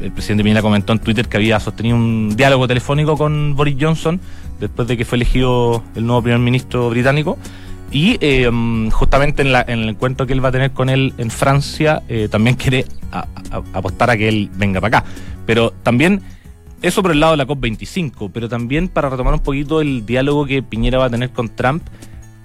el 0.00 0.12
presidente 0.12 0.44
Piñera 0.44 0.62
comentó 0.62 0.92
en 0.92 0.98
Twitter 0.98 1.26
que 1.26 1.36
había 1.36 1.58
sostenido 1.58 1.96
un 1.96 2.36
diálogo 2.36 2.68
telefónico 2.68 3.16
con 3.16 3.56
Boris 3.56 3.76
Johnson 3.80 4.20
después 4.60 4.88
de 4.88 4.96
que 4.96 5.04
fue 5.04 5.16
elegido 5.16 5.82
el 5.94 6.06
nuevo 6.06 6.22
primer 6.22 6.40
ministro 6.40 6.90
británico. 6.90 7.38
Y 7.90 8.18
eh, 8.20 8.50
justamente 8.90 9.42
en, 9.42 9.48
el 9.66 9.88
encuentro 9.88 10.26
que 10.26 10.32
él 10.32 10.44
va 10.44 10.48
a 10.48 10.52
tener 10.52 10.72
con 10.72 10.88
él 10.88 11.14
en 11.18 11.30
Francia, 11.30 12.02
eh, 12.08 12.28
también 12.30 12.56
quiere 12.56 12.84
apostar 13.72 14.10
a 14.10 14.16
que 14.16 14.28
él 14.28 14.50
venga 14.56 14.80
para 14.80 14.98
acá. 14.98 15.08
Pero 15.46 15.72
también, 15.82 16.20
eso 16.82 17.02
por 17.02 17.12
el 17.12 17.20
lado 17.20 17.32
de 17.32 17.36
la 17.38 17.46
COP25, 17.46 18.30
pero 18.32 18.48
también 18.48 18.88
para 18.88 19.08
retomar 19.08 19.34
un 19.34 19.40
poquito 19.40 19.80
el 19.80 20.04
diálogo 20.04 20.46
que 20.46 20.62
Piñera 20.62 20.98
va 20.98 21.06
a 21.06 21.10
tener 21.10 21.30
con 21.30 21.48
Trump, 21.48 21.82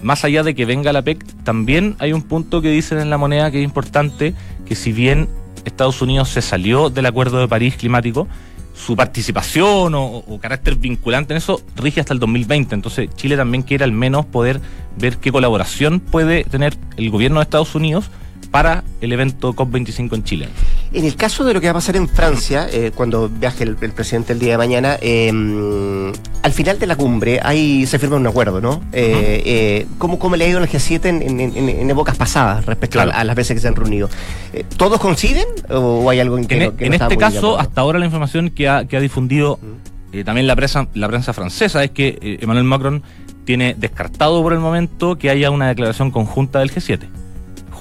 más 0.01 0.23
allá 0.23 0.43
de 0.43 0.55
que 0.55 0.65
venga 0.65 0.93
la 0.93 1.01
PEC, 1.01 1.23
también 1.43 1.95
hay 1.99 2.13
un 2.13 2.23
punto 2.23 2.61
que 2.61 2.69
dicen 2.69 2.99
en 2.99 3.09
la 3.09 3.17
moneda 3.17 3.51
que 3.51 3.59
es 3.59 3.63
importante, 3.63 4.33
que 4.65 4.75
si 4.75 4.91
bien 4.91 5.27
Estados 5.65 6.01
Unidos 6.01 6.29
se 6.29 6.41
salió 6.41 6.89
del 6.89 7.05
Acuerdo 7.05 7.39
de 7.39 7.47
París 7.47 7.75
climático, 7.75 8.27
su 8.73 8.95
participación 8.95 9.93
o, 9.95 10.39
carácter 10.41 10.75
vinculante 10.75 11.33
en 11.33 11.37
eso 11.37 11.61
rige 11.75 11.99
hasta 11.99 12.13
el 12.13 12.19
2020. 12.19 12.73
Entonces 12.75 13.09
Chile 13.15 13.37
también 13.37 13.63
quiere 13.63 13.83
al 13.83 13.91
menos 13.91 14.25
poder 14.25 14.61
ver 14.97 15.17
qué 15.17 15.31
colaboración 15.31 15.99
puede 15.99 16.43
tener 16.43 16.75
el 16.97 17.09
gobierno 17.09 17.39
de 17.39 17.43
Estados 17.43 17.75
Unidos 17.75 18.09
para 18.51 18.83
el 18.99 19.13
evento 19.13 19.53
COP25 19.53 20.13
en 20.13 20.23
Chile. 20.23 20.49
En 20.93 21.05
el 21.05 21.15
caso 21.15 21.45
de 21.45 21.53
lo 21.53 21.61
que 21.61 21.67
va 21.67 21.71
a 21.71 21.73
pasar 21.75 21.95
en 21.95 22.09
Francia, 22.09 22.67
eh, 22.69 22.91
cuando 22.93 23.29
viaje 23.29 23.63
el, 23.63 23.75
presidente 23.75 24.33
el 24.33 24.39
día 24.39 24.51
de 24.51 24.57
mañana, 24.57 24.97
em, 25.01 26.11
al 26.43 26.51
final 26.51 26.77
de 26.77 26.85
la 26.85 26.97
cumbre 26.97 27.39
ahí 27.41 27.85
se 27.85 27.97
firma 27.97 28.17
un 28.17 28.27
acuerdo, 28.27 28.59
¿no? 28.59 28.81
Eh, 28.91 29.41
eh, 29.45 29.87
¿cómo, 29.97 30.35
le 30.35 30.45
ha 30.45 30.47
ido 30.49 30.59
al 30.59 30.67
G7 30.67 31.05
en, 31.05 31.89
épocas 31.89 32.17
pasadas 32.17 32.65
respecto 32.65 32.99
a, 32.99 33.23
las 33.23 33.35
veces 33.35 33.55
que 33.55 33.61
se 33.61 33.69
han 33.69 33.75
reunido? 33.75 34.09
¿Todos 34.75 34.99
coinciden 34.99 35.47
o 35.69 36.09
hay 36.09 36.19
algo 36.19 36.37
en 36.37 36.45
que 36.45 36.65
En, 36.65 36.73
en 36.77 36.93
este 36.93 37.17
caso, 37.17 37.57
hasta 37.57 37.79
ahora 37.79 37.99
la 37.99 38.05
información 38.05 38.49
que 38.49 38.67
ha, 38.67 38.85
que 38.85 38.97
ha 38.97 38.99
difundido 38.99 39.59
también 40.25 40.45
la 40.45 40.57
prensa, 40.57 40.89
la 40.93 41.07
prensa 41.07 41.31
francesa 41.31 41.81
es 41.85 41.91
que 41.91 42.37
Emmanuel 42.41 42.65
Macron 42.65 43.01
tiene 43.45 43.75
descartado 43.77 44.43
por 44.43 44.51
el 44.51 44.59
momento 44.59 45.17
que 45.17 45.29
haya 45.29 45.51
una 45.51 45.69
declaración 45.69 46.11
conjunta 46.11 46.59
del 46.59 46.69
G7 46.69 47.20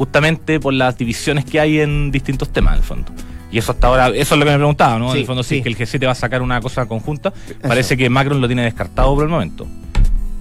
justamente 0.00 0.58
por 0.58 0.73
las 0.73 0.97
divisiones 0.97 1.44
que 1.44 1.61
hay 1.61 1.79
en 1.79 2.11
distintos 2.11 2.49
temas, 2.49 2.73
en 2.73 2.79
el 2.79 2.85
fondo. 2.85 3.12
Y 3.52 3.58
eso 3.58 3.73
hasta 3.73 3.87
ahora, 3.87 4.08
eso 4.08 4.35
es 4.35 4.38
lo 4.38 4.47
que 4.47 4.50
me 4.50 4.56
preguntaba, 4.56 4.99
¿no? 4.99 5.12
en 5.12 5.19
el 5.19 5.26
fondo, 5.26 5.43
sí, 5.43 5.61
que 5.61 5.69
el 5.69 5.76
G7 5.76 6.06
va 6.06 6.12
a 6.12 6.14
sacar 6.14 6.41
una 6.41 6.58
cosa 6.62 6.87
conjunta. 6.87 7.35
Parece 7.61 7.99
que 7.99 8.08
Macron 8.08 8.41
lo 8.41 8.47
tiene 8.47 8.62
descartado 8.62 9.14
por 9.14 9.25
el 9.25 9.29
momento. 9.29 9.67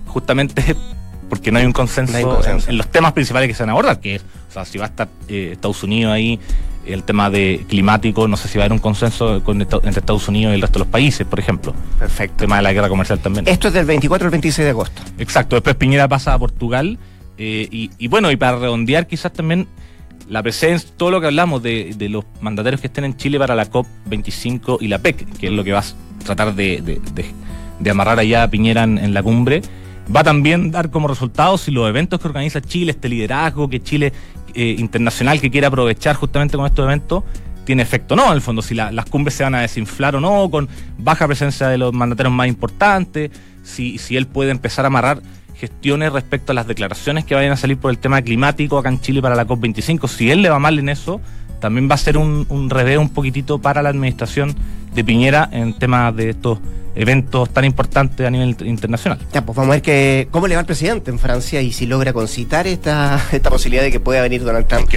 Justamente 0.06 0.78
porque 1.30 1.52
no 1.52 1.60
hay 1.60 1.66
un 1.66 1.74
consenso, 1.74 2.40
En, 2.70 2.78
los 2.78 2.88
temas 2.88 3.12
principales 3.12 3.50
que 3.50 3.54
se 3.54 3.64
van 3.64 3.72
a 3.72 3.74
abordar, 3.74 4.00
que 4.00 4.16
es, 4.16 4.22
o 4.22 4.54
sea, 4.54 4.64
si 4.64 4.78
va 4.78 4.86
a 4.86 4.88
estar 4.88 5.10
eh, 5.28 5.50
Estados 5.52 5.84
Unidos 5.84 6.14
ahí, 6.14 6.40
el 6.86 7.04
tema 7.04 7.30
de 7.30 7.66
climático, 7.68 8.30
no 8.30 8.38
sé 8.38 8.48
si 8.48 8.58
va 8.58 8.64
a 8.64 8.66
haber 8.68 8.72
un 8.72 8.80
consenso 8.80 9.44
con, 9.44 9.60
entre 9.60 9.90
Estados 9.90 10.26
Unidos 10.30 10.54
y 10.54 10.56
el 10.56 10.62
resto 10.62 10.80
de 10.80 10.86
los 10.86 10.88
países, 10.88 11.28
por 11.28 11.38
ejemplo. 11.38 11.76
Perfecto. 12.00 12.36
El 12.36 12.48
tema 12.48 12.56
de 12.56 12.62
la 12.62 12.72
guerra 12.72 12.88
comercial 12.88 13.20
también. 13.20 13.46
Esto 13.46 13.68
es 13.68 13.74
del 13.74 13.86
24 13.86 14.26
al 14.26 14.32
26 14.32 14.64
de 14.64 14.70
agosto. 14.70 15.02
Exacto. 15.18 15.58
Después 15.58 15.76
Piñera 15.76 16.08
pasa 16.08 16.34
a 16.34 16.40
Portugal 16.40 16.98
eh, 17.42 17.90
y, 17.98 18.08
bueno, 18.10 18.30
y 18.32 18.36
para 18.36 18.60
redondear 18.60 19.08
quizás 19.08 19.32
también 19.32 19.66
la 20.28 20.44
presencia, 20.44 20.90
todo 20.98 21.10
lo 21.10 21.22
que 21.22 21.28
hablamos 21.28 21.64
de, 21.64 21.96
los 22.10 22.26
mandatarios 22.42 22.82
que 22.82 22.88
estén 22.88 23.06
en 23.06 23.16
Chile 23.16 23.40
para 23.40 23.56
la 23.56 23.72
COP25 23.72 24.80
y 24.82 24.90
la 24.90 25.00
PEC, 25.00 25.38
que 25.38 25.48
es 25.48 25.54
lo 25.54 25.64
que 25.64 25.72
va 25.72 25.80
a 25.80 26.26
tratar 26.26 26.54
de, 26.54 27.00
amarrar 27.90 28.20
allá 28.20 28.44
a 28.44 28.50
Piñera 28.50 28.84
en, 28.84 29.14
la 29.14 29.24
cumbre, 29.24 29.62
va 30.14 30.20
a 30.20 30.24
también 30.26 30.70
dar 30.70 30.92
como 30.92 31.08
resultado 31.08 31.58
si 31.58 31.72
los 31.72 31.88
eventos 31.88 32.20
que 32.20 32.28
organiza 32.28 32.60
Chile, 32.60 32.92
este 32.92 33.08
liderazgo 33.08 33.70
que 33.70 33.82
Chile 33.82 34.12
eh, 34.54 34.76
internacional 34.78 35.40
que 35.40 35.50
quiere 35.50 35.66
aprovechar 35.66 36.18
justamente 36.18 36.58
con 36.58 36.66
estos 36.66 36.84
eventos, 36.84 37.24
tiene 37.64 37.84
efecto 37.84 38.16
o 38.16 38.18
no, 38.18 38.28
en 38.28 38.34
el 38.34 38.42
fondo, 38.42 38.62
si 38.62 38.76
las 38.76 39.06
cumbres 39.06 39.36
se 39.36 39.44
van 39.44 39.56
a 39.56 39.62
desinflar 39.62 40.18
o 40.18 40.20
no, 40.20 40.52
con 40.52 40.68
baja 40.98 41.26
presencia 41.26 41.70
de 41.70 41.78
los 41.78 41.94
mandatarios 41.94 42.34
más 42.34 42.50
importantes, 42.50 43.32
si, 43.64 43.98
si 43.98 44.18
él 44.18 44.28
puede 44.28 44.52
empezar 44.52 44.84
a 44.84 44.88
amarrar 44.88 45.22
gestiones 45.60 46.12
respecto 46.12 46.52
a 46.52 46.56
las 46.56 46.68
declaraciones 46.68 47.26
que 47.26 47.36
vayan 47.36 47.52
a 47.52 47.58
salir 47.58 47.78
por 47.78 47.92
el 47.92 47.98
tema 47.98 48.22
climático 48.22 48.78
acá 48.78 48.90
en 48.90 49.00
Chile 49.02 49.22
para 49.22 49.36
la 49.36 49.46
COP25. 49.46 50.08
Si 50.08 50.32
él 50.32 50.42
le 50.42 50.50
va 50.50 50.60
mal 50.60 50.80
en 50.80 50.90
eso, 50.90 51.22
también 51.60 51.90
va 51.90 51.96
a 51.96 51.98
ser 51.98 52.18
un, 52.18 52.46
un 52.50 52.70
revés 52.70 52.98
un 52.98 53.10
poquitito 53.10 53.60
para 53.60 53.82
la 53.82 53.90
administración 53.90 54.56
de 54.94 55.04
Piñera 55.04 55.50
en 55.52 55.74
temas 55.74 56.16
de 56.16 56.32
estos 56.32 56.60
eventos 56.96 57.50
tan 57.52 57.66
importantes 57.66 58.26
a 58.26 58.30
nivel 58.30 58.56
internacional. 58.66 59.20
Ya, 59.34 59.46
pues 59.46 59.56
vamos 59.56 59.72
a 59.72 59.76
ver 59.76 59.82
que, 59.82 60.28
cómo 60.32 60.48
le 60.48 60.56
va 60.56 60.62
el 60.62 60.66
presidente 60.66 61.12
en 61.12 61.20
Francia 61.20 61.62
y 61.62 61.72
si 61.72 61.86
logra 61.86 62.14
concitar 62.14 62.68
esta, 62.68 63.22
esta 63.32 63.50
posibilidad 63.50 63.84
de 63.84 63.92
que 63.92 64.00
pueda 64.00 64.22
venir 64.22 64.44
Donald 64.44 64.68
Trump 64.68 64.90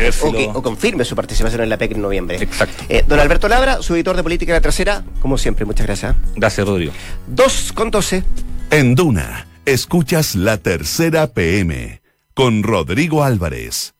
o, 0.54 0.62
confirme 0.62 1.04
su 1.04 1.14
participación 1.14 1.62
en 1.62 1.68
la 1.68 1.76
PEC 1.76 1.92
en 1.92 2.02
noviembre. 2.02 2.36
Exacto. 2.40 2.84
Eh, 2.88 3.04
don 3.06 3.20
Alberto 3.20 3.48
Labra, 3.48 3.82
su 3.82 3.94
editor 3.94 4.16
de 4.16 4.22
política 4.22 4.52
de 4.52 4.58
la 4.58 4.62
tercera, 4.62 5.04
como 5.20 5.38
siempre, 5.38 5.64
muchas 5.64 5.86
gracias. 5.86 6.16
Gracias, 6.34 6.66
Rodrigo. 6.66 6.92
Dos 7.26 7.72
con 7.72 7.90
doce. 7.90 8.24
En 8.70 8.94
Duna 8.94 9.51
Escuchas 9.64 10.34
la 10.34 10.58
tercera 10.58 11.28
PM 11.28 12.02
con 12.34 12.64
Rodrigo 12.64 13.22
Álvarez. 13.22 13.94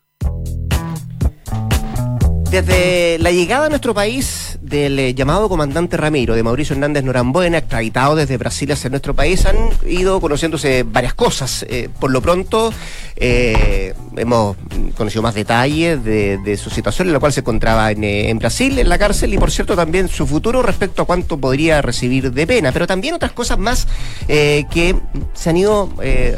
Desde 2.52 3.18
la 3.18 3.30
llegada 3.30 3.64
a 3.64 3.68
nuestro 3.70 3.94
país 3.94 4.58
del 4.60 4.98
eh, 4.98 5.14
llamado 5.14 5.48
comandante 5.48 5.96
Ramiro, 5.96 6.34
de 6.34 6.42
Mauricio 6.42 6.74
Hernández 6.74 7.02
Norambuena, 7.02 7.56
extraditado 7.56 8.14
desde 8.14 8.36
Brasil 8.36 8.70
hacia 8.70 8.90
nuestro 8.90 9.14
país, 9.14 9.46
han 9.46 9.56
ido 9.88 10.20
conociéndose 10.20 10.82
varias 10.82 11.14
cosas. 11.14 11.64
Eh, 11.70 11.88
por 11.98 12.10
lo 12.10 12.20
pronto, 12.20 12.70
eh, 13.16 13.94
hemos 14.16 14.58
conocido 14.98 15.22
más 15.22 15.34
detalles 15.34 16.04
de, 16.04 16.58
su 16.62 16.68
situación, 16.68 17.08
en 17.08 17.14
la 17.14 17.20
cual 17.20 17.32
se 17.32 17.40
encontraba 17.40 17.90
en, 17.90 18.38
Brasil, 18.38 18.78
en 18.78 18.90
la 18.90 18.98
cárcel, 18.98 19.32
y 19.32 19.38
por 19.38 19.50
cierto 19.50 19.74
también 19.74 20.08
su 20.08 20.26
futuro 20.26 20.62
respecto 20.62 21.00
a 21.00 21.06
cuánto 21.06 21.38
podría 21.38 21.80
recibir 21.80 22.32
de 22.32 22.46
pena, 22.46 22.70
pero 22.70 22.86
también 22.86 23.14
otras 23.14 23.32
cosas 23.32 23.58
más 23.58 23.88
que 24.26 24.94
se 25.32 25.50
han 25.50 25.56
ido 25.56 25.88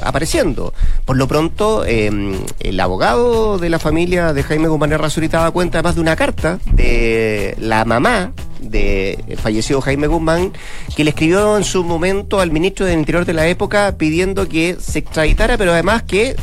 apareciendo. 0.00 0.72
Por 1.04 1.16
lo 1.16 1.26
pronto, 1.26 1.84
el 1.84 2.80
abogado 2.80 3.58
de 3.58 3.68
la 3.68 3.80
familia 3.80 4.32
de 4.32 4.44
Jaime 4.44 4.68
Guzmán 4.68 4.92
Razurita 4.92 5.42
da 5.42 5.50
cuenta 5.50 5.82
más 5.82 5.96
de 5.96 6.03
una 6.04 6.16
carta 6.16 6.58
de 6.70 7.56
la 7.58 7.86
mamá 7.86 8.32
de 8.60 9.38
fallecido 9.40 9.80
Jaime 9.80 10.06
Guzmán, 10.06 10.52
que 10.94 11.02
le 11.02 11.10
escribió 11.10 11.56
en 11.56 11.64
su 11.64 11.82
momento 11.82 12.40
al 12.40 12.50
ministro 12.50 12.84
del 12.84 12.98
Interior 12.98 13.24
de 13.24 13.32
la 13.32 13.46
época 13.46 13.96
pidiendo 13.96 14.46
que 14.46 14.76
se 14.78 14.98
extraditara, 14.98 15.56
pero 15.56 15.72
además 15.72 16.02
que 16.02 16.36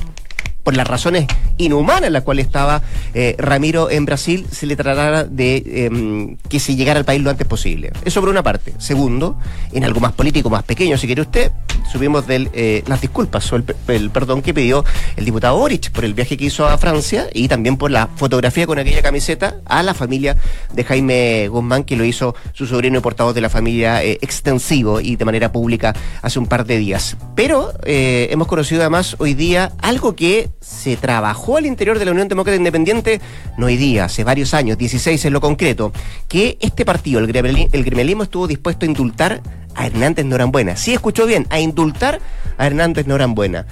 por 0.64 0.76
las 0.76 0.88
razones 0.88 1.28
inhumanas 1.58 2.08
en 2.08 2.14
las 2.14 2.24
cuales 2.24 2.46
estaba 2.46 2.82
eh, 3.14 3.36
Ramiro 3.38 3.90
en 3.90 4.06
Brasil, 4.06 4.46
se 4.52 4.66
le 4.66 4.76
tratara 4.76 5.24
de 5.24 5.64
em, 5.86 6.38
que 6.50 6.60
se 6.60 6.76
llegara 6.76 7.00
al 7.00 7.06
país 7.06 7.22
lo 7.22 7.30
antes 7.30 7.48
posible. 7.48 7.92
Eso 8.06 8.20
por 8.20 8.30
una 8.30 8.44
parte. 8.44 8.74
Segundo, 8.78 9.38
en 9.72 9.84
algo 9.84 10.00
más 10.00 10.14
político, 10.14 10.50
más 10.50 10.64
pequeño, 10.64 10.98
si 10.98 11.08
quiere 11.08 11.22
usted, 11.22 11.52
subimos 11.92 12.28
de 12.28 12.50
eh, 12.54 12.84
las 12.88 13.02
disculpas 13.02 13.52
o 13.52 13.56
el, 13.56 14.10
perdón 14.12 14.42
que 14.42 14.54
pidió 14.54 14.84
el 15.18 15.26
diputado 15.26 15.58
Boric 15.58 15.92
por 15.92 16.06
el 16.06 16.14
viaje 16.14 16.38
que 16.38 16.46
hizo 16.46 16.66
a 16.66 16.78
Francia 16.78 17.28
y 17.34 17.48
también 17.48 17.78
por 17.78 17.92
la 17.92 18.08
fotografía 18.16 18.66
con 18.66 18.80
aquella 18.80 19.02
camiseta 19.02 19.58
a 19.66 19.84
la 19.84 19.94
familia 19.94 20.38
de 20.74 20.84
Jaime 20.84 21.48
Guzmán, 21.48 21.84
que 21.84 21.96
lo 21.96 22.06
hizo 22.06 22.36
su 22.54 22.66
sobrino 22.68 22.98
y 22.98 23.02
portavoz 23.02 23.36
de 23.36 23.42
la 23.42 23.50
familia 23.50 24.04
eh, 24.04 24.18
extensivo 24.22 25.02
y 25.02 25.16
de 25.16 25.26
manera 25.26 25.52
pública 25.52 25.94
hace 26.22 26.40
un 26.40 26.48
par 26.48 26.66
de 26.66 26.78
días. 26.78 27.18
Pero 27.36 27.74
hemos 27.84 28.48
conocido 28.48 28.82
además 28.82 29.16
hoy 29.20 29.34
día 29.34 29.72
algo 29.80 30.16
que 30.16 30.50
se 30.62 30.96
trabajó 30.96 31.58
al 31.58 31.66
interior 31.66 31.98
de 31.98 32.06
la 32.06 32.12
Unión 32.12 32.28
Demócrata 32.28 32.56
Independiente, 32.56 33.20
no 33.58 33.66
hoy 33.66 33.78
día, 33.78 34.06
hace 34.06 34.24
varios 34.24 34.54
años, 34.54 34.78
16 34.78 35.26
en 35.26 35.34
lo 35.34 35.42
concreto, 35.42 35.92
que 36.28 36.58
este 36.62 36.86
partido, 36.86 37.20
el, 37.20 37.28
gremialismo, 37.28 38.24
estuvo 38.24 38.48
dispuesto 38.48 38.86
a 38.86 38.88
indultar 38.88 39.42
a 39.74 39.88
Hernández 39.88 40.26
Norambuena. 40.26 40.76
Sí, 40.76 40.94
escuchó 40.94 41.26
bien, 41.26 41.48
a 41.50 41.60
indultar 41.60 42.22
a 42.58 42.68
Hernández 42.68 43.08
Norambuena. 43.08 43.66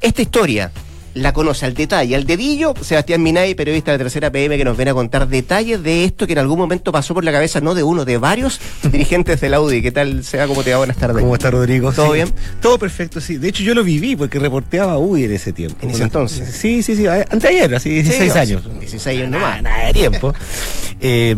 Esta 0.00 0.20
historia 0.20 0.72
la 1.14 1.32
conoce 1.32 1.66
al 1.66 1.74
detalle, 1.74 2.16
al 2.16 2.24
dedillo, 2.24 2.74
Sebastián 2.80 3.22
Minay, 3.22 3.54
periodista 3.54 3.92
de 3.92 3.98
Tercera 3.98 4.30
PM, 4.30 4.56
que 4.56 4.64
nos 4.64 4.76
viene 4.76 4.92
a 4.92 4.94
contar 4.94 5.28
detalles 5.28 5.82
de 5.82 6.04
esto 6.04 6.26
que 6.26 6.32
en 6.32 6.38
algún 6.38 6.58
momento 6.58 6.90
pasó 6.90 7.12
por 7.14 7.24
la 7.24 7.32
cabeza, 7.32 7.60
no 7.60 7.74
de 7.74 7.82
uno, 7.82 8.04
de 8.04 8.16
varios 8.18 8.60
dirigentes 8.90 9.40
de 9.40 9.50
la 9.50 9.60
UDI. 9.60 9.82
¿Qué 9.82 9.92
tal, 9.92 10.24
Seba? 10.24 10.46
¿Cómo 10.46 10.62
te 10.62 10.72
va? 10.72 10.78
Buenas 10.78 10.96
tardes. 10.96 11.22
¿Cómo 11.22 11.34
está, 11.34 11.50
Rodrigo? 11.50 11.92
¿Todo 11.92 12.12
bien? 12.12 12.28
Todo 12.60 12.78
perfecto, 12.78 13.20
sí. 13.20 13.36
De 13.36 13.48
hecho, 13.48 13.62
yo 13.62 13.74
lo 13.74 13.84
viví 13.84 14.16
porque 14.16 14.38
reporteaba 14.38 14.98
UDI 14.98 15.24
en 15.24 15.32
ese 15.32 15.52
tiempo. 15.52 15.76
¿En 15.82 15.90
ese 15.90 16.04
entonces? 16.04 16.48
Sí, 16.48 16.82
sí, 16.82 16.96
sí. 16.96 17.06
Anteayer, 17.06 17.74
así, 17.74 17.90
16 17.90 18.36
años. 18.36 18.62
16 18.80 19.18
años 19.18 19.30
nomás. 19.30 19.62
Nada 19.62 19.86
de 19.86 19.92
tiempo. 19.92 20.34
eh, 21.00 21.36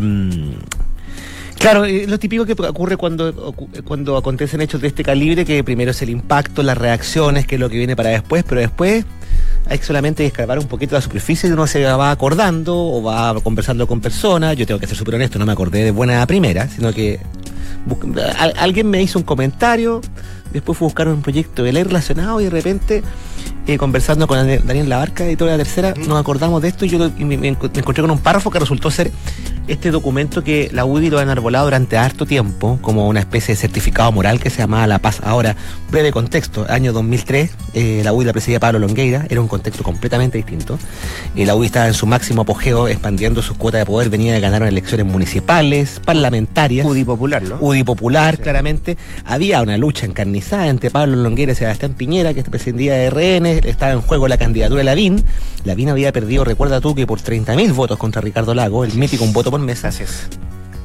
Claro, 1.59 1.85
eh, 1.85 2.05
lo 2.07 2.19
típico 2.19 2.45
que 2.45 2.53
ocurre 2.53 2.95
cuando, 2.95 3.53
cuando 3.85 4.17
acontecen 4.17 4.61
hechos 4.61 4.81
de 4.81 4.89
este 4.89 5.03
calibre, 5.03 5.45
que 5.45 5.63
primero 5.63 5.91
es 5.91 6.01
el 6.03 6.09
impacto, 6.09 6.61
las 6.61 6.77
reacciones, 6.77 7.47
que 7.47 7.55
es 7.55 7.61
lo 7.61 7.69
que 7.69 7.77
viene 7.77 7.95
para 7.95 8.09
después, 8.09 8.43
pero 8.47 8.61
después 8.61 9.05
hay 9.67 9.79
que 9.79 9.85
solamente 9.85 10.25
escarbar 10.25 10.59
un 10.59 10.67
poquito 10.67 10.95
la 10.95 11.01
superficie 11.01 11.49
y 11.49 11.53
uno 11.53 11.67
se 11.67 11.83
va 11.83 12.11
acordando 12.11 12.75
o 12.75 13.01
va 13.01 13.39
conversando 13.41 13.87
con 13.87 13.99
personas. 13.99 14.55
Yo 14.55 14.65
tengo 14.65 14.79
que 14.79 14.87
ser 14.87 14.95
súper 14.95 15.15
honesto, 15.15 15.39
no 15.39 15.45
me 15.45 15.53
acordé 15.53 15.83
de 15.83 15.91
buena 15.91 16.25
primera, 16.27 16.67
sino 16.69 16.93
que 16.93 17.19
alguien 18.57 18.89
me 18.89 19.01
hizo 19.01 19.19
un 19.19 19.25
comentario, 19.25 20.01
después 20.51 20.77
fue 20.77 20.85
a 20.85 20.89
buscar 20.89 21.07
un 21.07 21.21
proyecto 21.21 21.63
de 21.63 21.73
ley 21.73 21.83
relacionado 21.83 22.41
y 22.41 22.45
de 22.45 22.49
repente 22.49 23.03
eh, 23.67 23.77
conversando 23.77 24.27
con 24.27 24.37
Daniel 24.37 24.89
Labarca, 24.89 25.25
editor 25.25 25.47
de 25.47 25.57
la 25.57 25.63
tercera, 25.63 25.93
nos 26.07 26.19
acordamos 26.19 26.61
de 26.61 26.67
esto 26.67 26.85
y 26.85 26.89
yo 26.89 27.11
me, 27.17 27.47
encontré 27.47 27.81
con 27.83 28.11
un 28.11 28.19
párrafo 28.19 28.51
que 28.51 28.59
resultó 28.59 28.91
ser 28.91 29.11
este 29.67 29.91
documento 29.91 30.43
que 30.43 30.69
la 30.71 30.85
UDI 30.85 31.09
lo 31.09 31.19
ha 31.19 31.23
enarbolado 31.23 31.65
durante 31.65 31.97
harto 31.97 32.25
tiempo 32.25 32.79
como 32.81 33.07
una 33.07 33.19
especie 33.19 33.55
de 33.55 33.61
certificado 33.61 34.11
moral 34.11 34.39
que 34.39 34.49
se 34.49 34.59
llamaba 34.59 34.87
La 34.87 34.99
Paz. 34.99 35.19
Ahora, 35.23 35.55
breve 35.91 36.11
contexto, 36.11 36.65
año 36.69 36.93
2003, 36.93 37.51
eh, 37.73 38.01
la 38.03 38.13
UDI 38.13 38.25
la 38.25 38.33
presidía 38.33 38.59
Pablo 38.59 38.79
Longueira, 38.79 39.25
era 39.29 39.41
un 39.41 39.47
contexto 39.47 39.83
completamente 39.83 40.37
distinto. 40.37 40.77
Eh, 41.35 41.45
la 41.45 41.55
UDI 41.55 41.65
estaba 41.65 41.87
en 41.87 41.93
su 41.93 42.05
máximo 42.05 42.43
apogeo 42.43 42.87
expandiendo 42.87 43.41
sus 43.41 43.57
cuotas 43.57 43.81
de 43.81 43.85
poder, 43.85 44.09
venía 44.09 44.33
de 44.33 44.39
ganar 44.39 44.63
elecciones 44.63 45.05
municipales, 45.05 46.01
parlamentarias. 46.03 46.85
UDI 46.85 47.03
popular, 47.03 47.43
¿no? 47.43 47.57
UDI 47.59 47.83
popular, 47.83 48.39
claramente. 48.39 48.97
Había 49.25 49.61
una 49.61 49.77
lucha 49.77 50.05
encarnizada 50.05 50.67
entre 50.67 50.91
Pablo 50.91 51.15
Longueira 51.15 51.53
y 51.53 51.55
Sebastián 51.55 51.93
Piñera, 51.93 52.33
que 52.33 52.43
presidía 52.43 52.93
de 52.93 53.09
RN, 53.09 53.67
estaba 53.67 53.93
en 53.93 54.01
juego 54.01 54.27
la 54.27 54.37
candidatura 54.37 54.79
de 54.79 54.85
Lavín. 54.85 55.23
Lavín 55.63 55.89
había 55.89 56.11
perdido, 56.11 56.43
recuerda 56.43 56.79
tú, 56.79 56.93
que 56.93 57.07
por 57.07 57.19
30.000 57.19 57.73
votos 57.73 57.97
contra 57.97 58.21
Ricardo 58.21 58.53
Lago, 58.53 58.83
el 58.83 58.93
mítico 58.93 59.23
un 59.23 59.33
voto 59.33 59.51
por 59.55 59.65
mesa. 59.65 59.89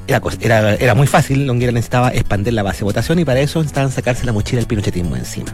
Era, 0.07 0.21
era, 0.41 0.75
era, 0.75 0.95
muy 0.95 1.07
fácil, 1.07 1.47
Longuera 1.47 1.73
necesitaba 1.73 2.11
expandir 2.11 2.53
la 2.53 2.63
base 2.63 2.79
de 2.79 2.85
votación 2.85 3.19
y 3.19 3.25
para 3.25 3.41
eso 3.41 3.59
necesitaban 3.59 3.91
sacarse 3.91 4.25
la 4.25 4.33
mochila 4.33 4.59
del 4.61 4.67
pinochetismo 4.67 5.17
encima. 5.17 5.53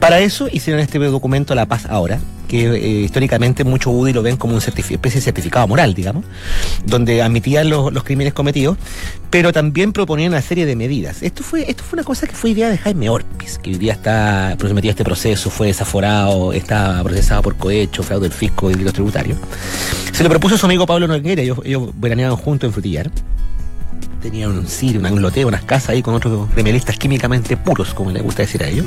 Para 0.00 0.20
eso 0.20 0.48
hicieron 0.50 0.80
este 0.80 0.98
documento 0.98 1.54
La 1.54 1.66
Paz 1.66 1.84
Ahora, 1.86 2.18
que 2.48 2.66
eh, 2.66 3.02
históricamente 3.02 3.64
muchos 3.64 3.92
UDI 3.94 4.14
lo 4.14 4.22
ven 4.22 4.38
como 4.38 4.54
una 4.54 4.64
especie 4.64 4.98
de 4.98 5.20
certificado 5.20 5.68
moral, 5.68 5.92
digamos, 5.92 6.24
donde 6.86 7.22
admitían 7.22 7.68
los, 7.68 8.02
crímenes 8.02 8.32
cometidos, 8.32 8.78
pero 9.28 9.52
también 9.52 9.92
proponían 9.92 10.32
una 10.32 10.40
serie 10.40 10.64
de 10.64 10.74
medidas. 10.74 11.22
Esto 11.22 11.44
fue, 11.44 11.70
esto 11.70 11.84
fue 11.84 11.98
una 11.98 12.04
cosa 12.04 12.26
que 12.26 12.34
fue 12.34 12.50
idea 12.50 12.70
de 12.70 12.78
Jaime 12.78 13.10
Orpiz, 13.10 13.58
que 13.58 13.70
hoy 13.70 13.76
día 13.76 13.92
está 13.92 14.56
sometido 14.58 14.90
a 14.90 14.94
este 14.94 15.04
proceso, 15.04 15.50
fue 15.50 15.66
desaforado, 15.66 16.54
está 16.54 17.02
procesado 17.04 17.42
por 17.42 17.56
cohecho, 17.56 18.02
fraude 18.02 18.28
del 18.28 18.32
fisco 18.32 18.70
y 18.70 18.72
delitos 18.72 18.94
tributarios. 18.94 19.38
Se 20.12 20.24
lo 20.24 20.30
propuso 20.30 20.56
su 20.56 20.64
amigo 20.64 20.86
Pablo 20.86 21.06
Noguera, 21.08 21.42
ellos, 21.42 21.58
ellos 21.62 21.90
veraneaban 21.94 22.36
juntos 22.36 22.66
en 22.66 22.72
Frutillar 22.72 23.10
tenían 24.20 24.50
un 24.50 24.66
sitio, 24.66 25.00
un 25.00 25.22
loteo, 25.22 25.48
unas 25.48 25.64
casas 25.64 25.90
ahí 25.90 26.02
con 26.02 26.14
otros 26.14 26.50
gremialistas 26.52 26.96
químicamente 26.96 27.56
puros, 27.56 27.94
como 27.94 28.10
le 28.10 28.20
gusta 28.20 28.42
decir 28.42 28.62
a 28.62 28.68
ellos. 28.68 28.86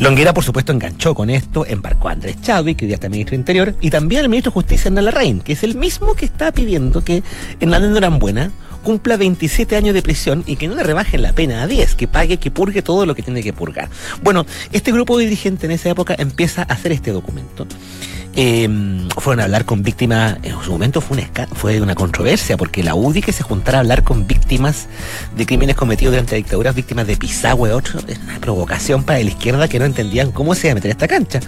Longuera, 0.00 0.34
por 0.34 0.44
supuesto, 0.44 0.72
enganchó 0.72 1.14
con 1.14 1.30
esto, 1.30 1.64
embarcó 1.66 2.08
a 2.08 2.12
Andrés 2.12 2.40
Chadwick, 2.42 2.78
que 2.78 2.86
ya 2.86 2.94
está 2.94 3.08
ministro 3.08 3.32
de 3.32 3.36
Interior, 3.36 3.74
y 3.80 3.90
también 3.90 4.22
el 4.22 4.28
ministro 4.28 4.50
de 4.50 4.54
Justicia, 4.54 4.88
Hernán 4.88 5.06
Larraín, 5.06 5.40
que 5.40 5.54
es 5.54 5.62
el 5.62 5.76
mismo 5.76 6.14
que 6.14 6.24
está 6.24 6.52
pidiendo 6.52 7.02
que 7.02 7.22
Hernán 7.60 8.18
buena 8.18 8.50
cumpla 8.84 9.16
27 9.16 9.74
años 9.74 9.94
de 9.94 10.02
prisión 10.02 10.44
y 10.46 10.54
que 10.54 10.68
no 10.68 10.76
le 10.76 10.84
rebajen 10.84 11.22
la 11.22 11.32
pena 11.32 11.62
a 11.62 11.66
10, 11.66 11.96
que 11.96 12.06
pague, 12.06 12.36
que 12.36 12.52
purgue 12.52 12.82
todo 12.82 13.06
lo 13.06 13.16
que 13.16 13.22
tiene 13.22 13.42
que 13.42 13.52
purgar. 13.52 13.88
Bueno, 14.22 14.46
este 14.70 14.92
grupo 14.92 15.18
de 15.18 15.24
dirigentes 15.24 15.64
en 15.64 15.72
esa 15.72 15.90
época 15.90 16.14
empieza 16.16 16.62
a 16.62 16.74
hacer 16.74 16.92
este 16.92 17.10
documento 17.10 17.66
eh, 18.36 18.68
fueron 19.18 19.40
a 19.40 19.44
hablar 19.44 19.64
con 19.64 19.82
víctimas, 19.82 20.38
en 20.42 20.60
su 20.62 20.72
momento 20.72 21.00
fue 21.00 21.18
una, 21.18 21.46
fue 21.54 21.80
una 21.80 21.94
controversia, 21.94 22.56
porque 22.56 22.82
la 22.82 22.94
UDI 22.94 23.22
que 23.22 23.32
se 23.32 23.42
juntara 23.42 23.78
a 23.78 23.80
hablar 23.80 24.02
con 24.02 24.26
víctimas 24.26 24.88
de 25.36 25.46
crímenes 25.46 25.76
cometidos 25.76 26.12
durante 26.12 26.32
la 26.32 26.38
dictadura, 26.38 26.72
víctimas 26.72 27.06
de 27.06 27.16
Pisagüe, 27.16 27.72
otro, 27.72 28.00
es 28.08 28.18
una 28.18 28.40
provocación 28.40 29.04
para 29.04 29.20
la 29.20 29.26
izquierda 29.26 29.68
que 29.68 29.78
no 29.78 29.84
entendían 29.84 30.32
cómo 30.32 30.54
se 30.54 30.66
iba 30.66 30.72
a 30.72 30.74
meter 30.74 30.90
esta 30.90 31.06
cancha. 31.06 31.40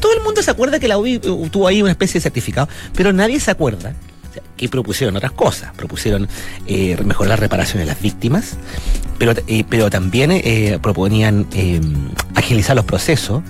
Todo 0.00 0.12
el 0.12 0.22
mundo 0.22 0.42
se 0.42 0.50
acuerda 0.50 0.78
que 0.78 0.88
la 0.88 0.98
UDI 0.98 1.18
tuvo 1.18 1.66
ahí 1.66 1.80
una 1.80 1.92
especie 1.92 2.18
de 2.18 2.22
certificado, 2.22 2.68
pero 2.94 3.12
nadie 3.12 3.40
se 3.40 3.50
acuerda 3.50 3.94
que 4.56 4.68
propusieron 4.68 5.16
otras 5.16 5.32
cosas. 5.32 5.72
Propusieron 5.74 6.28
eh, 6.66 6.96
mejorar 7.04 7.30
la 7.30 7.36
reparación 7.36 7.80
de 7.80 7.86
las 7.86 8.00
víctimas, 8.00 8.56
pero, 9.18 9.32
eh, 9.46 9.64
pero 9.68 9.90
también 9.90 10.30
eh, 10.32 10.78
proponían 10.82 11.46
agilizar 12.34 12.76
los 12.76 12.84
procesos 12.84 13.42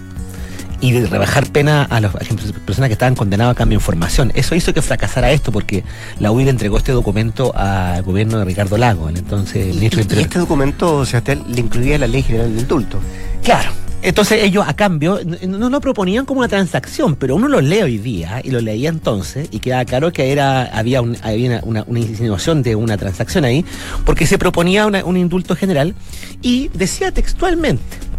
y 0.81 0.93
de 0.93 1.07
rebajar 1.07 1.47
pena 1.51 1.83
a 1.85 2.01
las 2.01 2.13
personas 2.13 2.89
que 2.89 2.93
estaban 2.93 3.15
condenadas 3.15 3.53
a 3.53 3.55
cambio 3.57 3.79
de 3.79 3.83
información. 3.83 4.33
Eso 4.35 4.55
hizo 4.55 4.75
que 4.75 4.83
fracasara 4.83 5.33
esto 5.33 5.51
porque 5.51 5.83
la 6.19 6.31
UID 6.31 6.49
entregó 6.49 6.77
este 6.77 6.93
documento 6.93 7.57
al 7.57 8.03
gobierno 8.03 8.39
de 8.39 8.45
Ricardo 8.45 8.77
Lago, 8.77 9.09
entonces 9.09 9.75
¿Y, 9.77 9.87
este 9.87 10.39
documento, 10.39 10.97
o 10.97 11.07
sea, 11.07 11.23
le 11.27 11.61
incluía 11.61 11.99
la 11.99 12.07
ley 12.07 12.23
general 12.23 12.51
del 12.51 12.61
indulto? 12.61 12.99
Claro. 13.43 13.84
Entonces 14.05 14.43
ellos 14.43 14.67
a 14.69 14.77
cambio 14.77 15.19
no 15.49 15.71
lo 15.71 15.81
proponían 15.81 16.27
como 16.27 16.41
una 16.41 16.49
transacción, 16.49 17.17
pero 17.17 17.37
uno 17.37 17.49
lo 17.49 17.63
lee 17.63 17.81
hoy 17.81 17.97
día 17.97 18.43
y 18.45 18.51
lo 18.51 18.61
leía 18.61 18.91
entonces 18.91 19.49
y 19.51 19.61
queda 19.61 19.83
claro 19.87 20.13
que 20.13 20.31
era 20.31 20.65
había, 20.67 21.01
había 21.23 21.63
una, 21.65 21.87
insinuación 21.89 22.63
de 22.63 22.77
una 22.77 22.99
transacción 22.99 23.47
ahí, 23.47 23.65
porque 24.05 24.27
se 24.27 24.37
proponía 24.37 24.87
un 24.87 25.17
indulto 25.17 25.57
general 25.57 25.95
y 26.43 26.69
decía 26.75 27.13
textualmente 27.13 28.14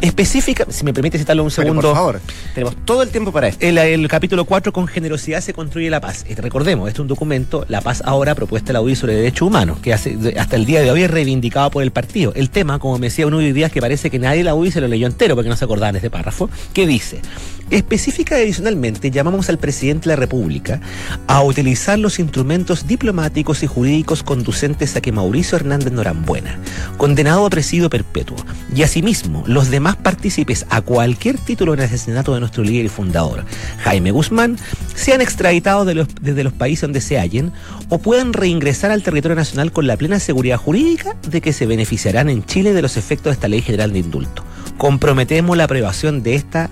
Específica, 0.00 0.66
si 0.68 0.84
me 0.84 0.92
permite 0.92 1.18
citarlo 1.18 1.42
un 1.42 1.50
Pero, 1.50 1.62
segundo. 1.62 1.82
por 1.82 1.94
favor, 1.94 2.20
tenemos 2.54 2.76
todo 2.84 3.02
el 3.02 3.08
tiempo 3.08 3.32
para 3.32 3.48
esto. 3.48 3.64
El, 3.66 3.78
el 3.78 4.06
capítulo 4.08 4.44
4, 4.44 4.72
con 4.72 4.86
generosidad 4.86 5.40
se 5.40 5.54
construye 5.54 5.88
la 5.88 6.00
paz. 6.00 6.24
Recordemos, 6.36 6.88
este 6.88 6.98
es 6.98 7.00
un 7.00 7.08
documento, 7.08 7.64
La 7.68 7.80
Paz 7.80 8.02
Ahora, 8.04 8.34
propuesta 8.34 8.68
de 8.68 8.72
la 8.74 8.82
UDI 8.82 8.96
sobre 8.96 9.14
derechos 9.14 9.48
humanos, 9.48 9.78
que 9.80 9.94
hace, 9.94 10.34
hasta 10.38 10.56
el 10.56 10.66
día 10.66 10.80
de 10.80 10.90
hoy 10.90 11.02
es 11.02 11.10
reivindicado 11.10 11.70
por 11.70 11.82
el 11.82 11.92
partido. 11.92 12.32
El 12.34 12.50
tema, 12.50 12.78
como 12.78 12.98
me 12.98 13.06
decía 13.06 13.26
uno 13.26 13.38
hoy 13.38 13.52
día, 13.52 13.66
es 13.66 13.72
que 13.72 13.80
parece 13.80 14.10
que 14.10 14.18
nadie 14.18 14.38
de 14.38 14.44
la 14.44 14.54
UDI 14.54 14.70
se 14.70 14.80
lo 14.80 14.88
leyó 14.88 15.06
entero 15.06 15.34
porque 15.34 15.48
no 15.48 15.56
se 15.56 15.64
acordaban 15.64 15.94
de 15.94 15.98
este 15.98 16.10
párrafo, 16.10 16.50
que 16.74 16.86
dice, 16.86 17.22
específica 17.70 18.38
y 18.38 18.42
adicionalmente, 18.42 19.10
llamamos 19.10 19.48
al 19.48 19.58
presidente 19.58 20.08
de 20.08 20.14
la 20.14 20.16
República 20.16 20.80
a 21.26 21.42
utilizar 21.42 21.98
los 21.98 22.18
instrumentos 22.18 22.86
diplomáticos 22.86 23.62
y 23.62 23.66
jurídicos 23.66 24.22
conducentes 24.22 24.94
a 24.96 25.00
que 25.00 25.10
Mauricio 25.12 25.56
Hernández 25.56 25.92
Norambuena, 25.92 26.58
condenado 26.98 27.46
a 27.46 27.50
presidio 27.50 27.88
perpetuo, 27.88 28.36
y 28.74 28.82
asimismo 28.82 29.42
los 29.46 29.70
demás 29.70 29.85
partícipes 29.94 30.66
a 30.70 30.80
cualquier 30.80 31.38
título 31.38 31.74
en 31.74 31.78
el 31.80 31.84
asesinato 31.86 32.34
de 32.34 32.40
nuestro 32.40 32.64
líder 32.64 32.86
y 32.86 32.88
fundador, 32.88 33.44
Jaime 33.84 34.10
Guzmán, 34.10 34.58
sean 34.96 35.20
extraditados 35.20 35.86
de 35.86 35.94
los- 35.94 36.08
desde 36.20 36.42
los 36.42 36.52
países 36.52 36.80
donde 36.80 37.00
se 37.00 37.20
hallen 37.20 37.52
o 37.88 37.98
puedan 37.98 38.32
reingresar 38.32 38.90
al 38.90 39.04
territorio 39.04 39.36
nacional 39.36 39.70
con 39.70 39.86
la 39.86 39.96
plena 39.96 40.18
seguridad 40.18 40.56
jurídica 40.56 41.14
de 41.28 41.40
que 41.40 41.52
se 41.52 41.66
beneficiarán 41.66 42.28
en 42.30 42.44
Chile 42.44 42.72
de 42.72 42.82
los 42.82 42.96
efectos 42.96 43.26
de 43.26 43.34
esta 43.34 43.46
ley 43.46 43.62
general 43.62 43.92
de 43.92 44.00
indulto. 44.00 44.42
Comprometemos 44.78 45.56
la 45.56 45.64
aprobación 45.64 46.24
de 46.24 46.34
esta 46.34 46.68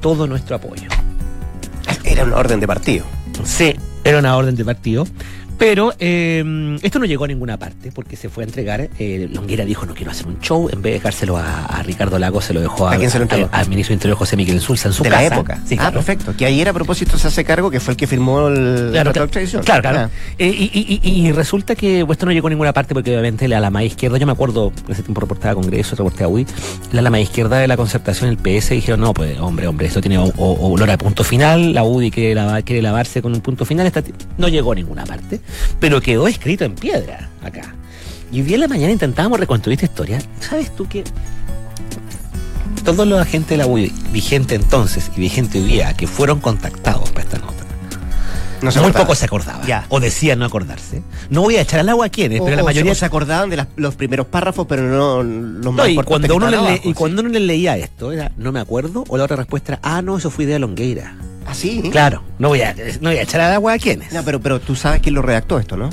todo 0.00 0.26
nuestro 0.28 0.54
apoyo. 0.54 0.88
Era 2.04 2.24
una 2.24 2.36
orden 2.36 2.60
de 2.60 2.66
partido. 2.68 3.04
Sí, 3.44 3.74
era 4.04 4.18
una 4.18 4.36
orden 4.36 4.54
de 4.54 4.64
partido. 4.64 5.06
Pero 5.64 5.94
eh, 5.98 6.76
esto 6.82 6.98
no 6.98 7.06
llegó 7.06 7.24
a 7.24 7.28
ninguna 7.28 7.56
parte 7.58 7.90
porque 7.90 8.16
se 8.16 8.28
fue 8.28 8.44
a 8.44 8.46
entregar. 8.46 8.90
eh, 8.98 9.28
Longuera 9.32 9.64
dijo: 9.64 9.86
No 9.86 9.94
quiero 9.94 10.10
hacer 10.10 10.26
un 10.26 10.38
show. 10.40 10.68
En 10.70 10.82
vez 10.82 10.90
de 10.92 10.98
dejárselo 10.98 11.38
a, 11.38 11.64
a 11.64 11.82
Ricardo 11.82 12.18
Lago, 12.18 12.42
se 12.42 12.52
lo 12.52 12.60
dejó 12.60 12.86
a, 12.86 12.92
¿A 12.92 12.98
quién 12.98 13.10
se 13.10 13.16
lo 13.18 13.22
entregó? 13.22 13.48
al, 13.50 13.66
ministro 13.68 13.92
de 13.92 13.94
Interior 13.94 14.18
José 14.18 14.36
Miguel 14.36 14.56
Insulza 14.56 14.88
en 14.88 14.92
su 14.94 15.02
de 15.02 15.08
casa. 15.08 15.22
la 15.22 15.26
época. 15.34 15.60
Sí, 15.66 15.74
ah, 15.76 15.78
claro. 15.88 15.94
perfecto. 15.94 16.34
Que 16.36 16.44
ayer 16.44 16.68
a 16.68 16.74
propósito 16.74 17.16
se 17.16 17.28
hace 17.28 17.44
cargo 17.44 17.70
que 17.70 17.80
fue 17.80 17.92
el 17.92 17.96
que 17.96 18.06
firmó 18.06 18.48
el 18.48 18.90
Claro, 18.92 19.08
la 19.08 19.12
claro, 19.14 19.24
extradición. 19.24 19.62
claro, 19.62 19.80
claro. 19.80 19.98
Ah. 20.00 20.10
Eh, 20.38 20.48
y, 20.48 20.64
y- 20.74 21.00
y- 21.02 21.26
y 21.28 21.32
resulta 21.32 21.74
que 21.74 22.04
pues, 22.04 22.16
esto 22.16 22.26
no 22.26 22.32
llegó 22.32 22.48
a 22.48 22.50
ninguna 22.50 22.74
parte 22.74 22.92
porque 22.92 23.10
obviamente 23.12 23.48
la 23.48 23.58
lama 23.60 23.82
izquierda, 23.84 24.18
yo 24.18 24.26
me 24.26 24.32
acuerdo, 24.32 24.70
en 24.86 24.92
ese 24.92 25.02
tiempo 25.02 25.22
reportaba 25.22 25.52
a 25.52 25.54
Congreso, 25.54 25.96
reporté 25.96 26.24
a 26.24 26.28
UI, 26.28 26.46
la 26.92 27.00
lama 27.00 27.20
izquierda 27.20 27.58
de 27.58 27.68
la 27.68 27.78
concertación, 27.78 28.28
el 28.28 28.36
PS, 28.36 28.74
dijeron, 28.74 29.00
no, 29.00 29.14
pues 29.14 29.38
hombre, 29.40 29.66
hombre, 29.66 29.86
esto 29.86 30.02
tiene 30.02 30.18
o- 30.18 30.24
o- 30.36 30.72
olor 30.72 30.90
a 30.90 30.98
punto 30.98 31.24
final, 31.24 31.72
la 31.72 31.84
UDI 31.84 32.10
quiere, 32.10 32.34
lava- 32.34 32.60
quiere 32.60 32.82
lavarse 32.82 33.22
con 33.22 33.32
un 33.32 33.40
punto 33.40 33.64
final, 33.64 33.86
esta 33.86 34.02
no 34.36 34.48
llegó 34.48 34.72
a 34.72 34.74
ninguna 34.74 35.04
parte, 35.06 35.40
pero 35.80 36.00
quedó 36.00 36.26
escrito 36.28 36.64
en 36.64 36.74
piedra 36.74 37.28
acá. 37.42 37.74
Y 38.32 38.40
hoy 38.40 38.46
día 38.46 38.54
en 38.56 38.60
la 38.62 38.68
mañana 38.68 38.92
intentábamos 38.92 39.38
reconstruir 39.38 39.74
esta 39.76 39.86
historia. 39.86 40.18
¿Sabes 40.40 40.74
tú 40.74 40.88
que 40.88 41.04
todos 42.84 43.06
los 43.06 43.20
agentes 43.20 43.50
de 43.50 43.56
la 43.58 43.66
UDI, 43.66 43.92
vigente 44.12 44.54
entonces 44.54 45.10
y 45.16 45.20
vigente 45.20 45.58
hoy 45.58 45.64
día, 45.64 45.94
que 45.94 46.06
fueron 46.06 46.40
contactados 46.40 47.10
para 47.10 47.22
esta 47.22 47.38
nota, 47.38 47.52
No 48.60 48.70
muy 48.70 48.76
acordaba. 48.78 48.92
poco 49.04 49.14
se 49.14 49.24
acordaba. 49.24 49.64
Ya. 49.66 49.86
O 49.88 50.00
decían 50.00 50.38
no 50.38 50.44
acordarse. 50.44 51.02
No 51.30 51.40
voy 51.42 51.56
a 51.56 51.62
echar 51.62 51.80
al 51.80 51.88
agua 51.88 52.06
a 52.06 52.08
quienes, 52.10 52.40
O- 52.40 52.44
pero 52.44 52.56
la 52.56 52.62
o 52.62 52.66
se- 52.66 52.70
mayoría 52.70 52.92
o 52.92 52.94
se 52.94 53.04
acordaban 53.06 53.48
de 53.50 53.56
las- 53.56 53.68
los 53.76 53.94
primeros 53.94 54.26
párrafos, 54.26 54.66
pero 54.68 54.82
no 54.82 55.22
los 55.22 55.64
No, 55.64 55.72
más 55.72 55.88
y 55.88 55.94
cuando, 55.96 56.36
uno 56.36 56.50
le- 56.50 56.56
abajo, 56.58 56.78
y 56.84 56.92
cuando 56.92 57.22
uno 57.22 57.30
le 57.30 57.40
leía 57.40 57.76
esto, 57.78 58.12
era 58.12 58.32
no 58.36 58.52
me 58.52 58.60
acuerdo, 58.60 59.04
o 59.08 59.16
la 59.16 59.24
otra 59.24 59.36
respuesta 59.36 59.72
era, 59.74 59.80
ah, 59.82 60.02
no, 60.02 60.18
eso 60.18 60.30
fue 60.30 60.44
idea 60.44 60.54
de 60.56 60.60
Longueira. 60.60 61.16
¿Ah, 61.46 61.54
sí? 61.54 61.82
Claro, 61.90 62.22
no 62.38 62.48
voy 62.48 62.60
a, 62.62 62.74
no 63.00 63.10
voy 63.10 63.18
a 63.18 63.22
echar 63.22 63.40
al 63.40 63.52
agua 63.52 63.74
a 63.74 63.78
quienes. 63.78 64.12
No, 64.12 64.22
pero, 64.24 64.40
pero 64.40 64.60
tú 64.60 64.74
sabes 64.74 65.00
quién 65.00 65.14
lo 65.14 65.22
redactó 65.22 65.58
esto, 65.58 65.76
¿no? 65.76 65.90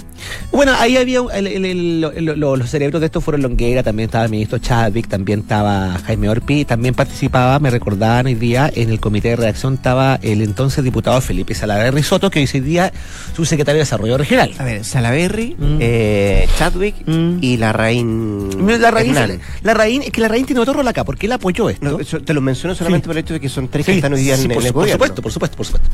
Bueno, 0.52 0.74
ahí 0.80 0.98
había 0.98 1.20
el- 1.34 1.48
el- 1.48 1.66
el- 1.66 2.02
lo- 2.02 2.12
lo- 2.36 2.56
los 2.56 2.70
cerebros 2.70 3.00
de 3.00 3.06
esto 3.08 3.22
fueron 3.22 3.42
Longueira, 3.42 3.84
también 3.84 4.08
estaba 4.08 4.26
el 4.26 4.32
ministro 4.32 4.58
Chadwick, 4.58 5.08
también 5.08 5.40
estaba 5.42 5.98
Jaime 6.06 6.30
Orpi, 6.30 6.66
también 6.66 6.94
participaba, 6.96 7.60
me 7.60 7.70
recordaban 7.70 8.26
hoy 8.26 8.36
día, 8.36 8.72
en 8.76 8.90
el 8.90 9.00
comité 9.00 9.30
de 9.30 9.36
redacción 9.38 9.76
estaba 9.76 10.20
el 10.22 10.42
entonces 10.42 10.84
diputado 10.84 11.20
Felipe 11.22 11.54
Salaverry 11.54 11.96
Risotto, 11.98 12.30
que 12.30 12.40
hoy 12.40 12.60
día 12.62 12.92
su 13.36 13.46
secretario 13.46 13.78
de 13.78 13.84
Desarrollo 13.84 14.18
Regional. 14.18 14.54
A 14.58 14.64
ver, 14.64 14.84
Salaberry, 14.84 15.56
Mm. 15.58 15.78
eh, 15.80 16.48
Chadwick 16.58 16.96
Mm. 17.06 17.38
y 17.42 17.58
la 17.58 17.72
Raín. 17.74 18.50
La 18.82 18.92
raíz, 18.92 19.10
Hernán. 19.16 19.40
la 19.64 19.74
raíz, 19.74 20.02
es 20.06 20.12
que 20.12 20.22
la 20.22 20.28
raíz 20.28 20.46
tiene 20.46 20.60
otro 20.62 20.74
rol 20.74 20.88
acá, 20.88 21.04
porque 21.04 21.26
él 21.28 21.32
apoyó 21.34 21.70
esto. 21.70 21.86
No, 21.86 21.98
te 22.22 22.34
lo 22.34 22.42
menciono 22.42 22.76
solamente 22.76 23.06
Sí. 23.06 23.08
por 23.08 23.18
el 23.18 23.24
hecho 23.24 23.34
de 23.36 23.40
que 23.40 23.50
son 23.50 23.68
tres 23.68 23.86
que 23.86 23.96
están 23.96 24.14
hoy 24.14 24.22
día 24.22 24.36
sí, 24.38 24.44
en, 24.44 24.50
por, 24.52 24.62
en 24.62 24.68
el 24.68 24.74
por 24.74 24.82
gobierno. 24.84 24.94
supuesto, 25.06 25.22
por 25.22 25.32
supuesto, 25.32 25.58
por 25.58 25.66
supuesto. 25.66 25.90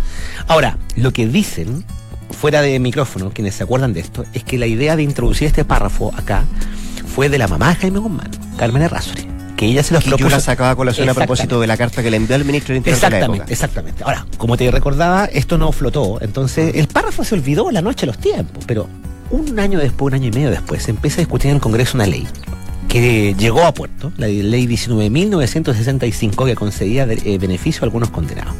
Ahora, 0.48 0.78
lo 0.96 1.12
que 1.12 1.28
dicen, 1.28 1.84
fuera 2.32 2.62
de 2.62 2.80
micrófono, 2.80 3.32
quienes 3.32 3.56
se 3.56 3.64
acuerdan 3.64 3.94
de 3.94 4.00
esto, 4.02 4.26
es 4.34 4.44
que 4.44 4.58
la 4.58 4.66
idea 4.68 4.96
de 4.96 5.04
introducir 5.04 5.48
este 5.48 5.66
párrafo 5.66 6.12
acá 6.16 6.44
fue 7.14 7.30
de 7.30 7.38
la 7.38 7.48
mamá 7.48 7.70
de 7.70 7.76
Jaime 7.76 8.00
Guzmán, 8.00 8.30
Carmen 8.58 8.82
Errázuri, 8.84 9.28
que 9.58 9.66
ella 9.66 9.84
se 9.84 9.94
los 9.94 10.06
Y 10.06 10.10
yo 10.10 10.18
propuso. 10.18 10.36
la 10.38 10.42
sacaba 10.42 10.72
a 10.72 10.76
colación 10.76 11.10
a 11.10 11.14
propósito 11.14 11.60
de 11.60 11.68
la 11.68 11.76
carta 11.78 12.02
que 12.04 12.12
le 12.12 12.18
envió 12.18 12.36
al 12.36 12.46
ministro 12.46 12.70
del 12.74 12.78
Interior 12.78 12.98
de 13.00 13.02
la 13.02 13.08
Exactamente, 13.08 13.44
época. 13.44 13.54
exactamente. 13.54 14.04
Ahora, 14.04 14.26
como 14.38 14.56
te 14.56 14.70
recordaba, 14.72 15.26
esto 15.26 15.58
no 15.58 15.72
flotó, 15.72 16.20
entonces 16.22 16.76
el 16.76 16.88
párrafo 16.88 17.24
se 17.24 17.36
olvidó 17.36 17.72
la 17.72 17.82
noche 17.82 18.02
de 18.02 18.08
los 18.08 18.18
tiempos, 18.20 18.64
pero 18.68 18.88
un 19.32 19.60
año 19.60 19.80
después, 19.80 20.14
un 20.14 20.20
año 20.22 20.28
y 20.28 20.32
medio 20.32 20.50
después, 20.52 20.84
se 20.84 20.92
empieza 20.92 21.18
a 21.18 21.22
discutir 21.22 21.50
en 21.50 21.56
el 21.56 21.62
Congreso 21.62 21.98
una 21.98 22.06
ley 22.08 22.26
que 22.88 23.36
llegó 23.38 23.64
a 23.64 23.74
puerto, 23.74 24.12
la 24.18 24.28
ley 24.28 24.68
19.965 24.68 26.46
que 26.46 26.56
concedía 26.56 27.04
eh, 27.04 27.38
beneficio 27.38 27.82
a 27.84 27.86
algunos 27.86 28.10
condenados. 28.10 28.54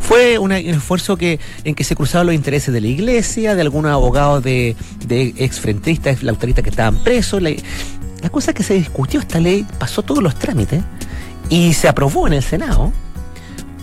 Fue 0.00 0.38
un 0.38 0.52
esfuerzo 0.52 1.16
que, 1.16 1.38
en 1.64 1.74
que 1.74 1.84
se 1.84 1.94
cruzaban 1.94 2.26
los 2.26 2.34
intereses 2.34 2.72
de 2.72 2.80
la 2.80 2.88
iglesia, 2.88 3.54
de 3.54 3.60
algunos 3.60 3.92
abogados 3.92 4.42
de, 4.42 4.76
de 5.06 5.34
exfrentistas, 5.38 6.22
lauteristas 6.22 6.64
que 6.64 6.70
estaban 6.70 7.02
presos. 7.02 7.42
La, 7.42 7.50
la 8.22 8.30
cosa 8.30 8.52
es 8.52 8.54
que 8.56 8.62
se 8.62 8.74
discutió 8.74 9.20
esta 9.20 9.38
ley, 9.38 9.66
pasó 9.78 10.02
todos 10.02 10.22
los 10.22 10.34
trámites 10.36 10.82
y 11.50 11.74
se 11.74 11.88
aprobó 11.88 12.26
en 12.26 12.32
el 12.32 12.42
Senado 12.42 12.92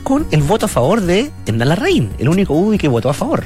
con 0.04 0.26
el 0.32 0.42
voto 0.42 0.66
a 0.66 0.70
favor 0.70 1.02
de 1.02 1.32
Hernán 1.46 1.70
Larraín, 1.70 2.10
el 2.18 2.28
único 2.28 2.56
UDI 2.56 2.78
que 2.78 2.88
votó 2.88 3.10
a 3.10 3.14
favor. 3.14 3.44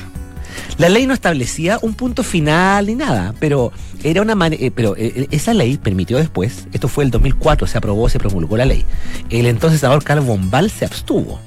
La 0.78 0.90
ley 0.90 1.06
no 1.08 1.14
establecía 1.14 1.80
un 1.82 1.94
punto 1.94 2.24
final 2.24 2.88
ni 2.88 2.96
nada, 2.96 3.34
pero 3.40 3.72
era 4.04 4.22
una 4.22 4.36
eh, 4.48 4.72
pero 4.76 4.96
eh, 4.98 5.28
esa 5.32 5.54
ley 5.54 5.78
permitió 5.78 6.18
después, 6.18 6.68
esto 6.74 6.88
fue 6.88 7.04
el 7.04 7.12
2004, 7.12 7.68
se 7.68 7.78
aprobó, 7.78 8.10
se 8.10 8.20
promulgó 8.20 8.58
la 8.58 8.66
ley. 8.66 8.86
El 9.30 9.46
entonces 9.46 9.80
senador 9.80 10.04
Carlos 10.04 10.26
Bombal 10.26 10.70
se 10.70 10.86
abstuvo. 10.86 11.40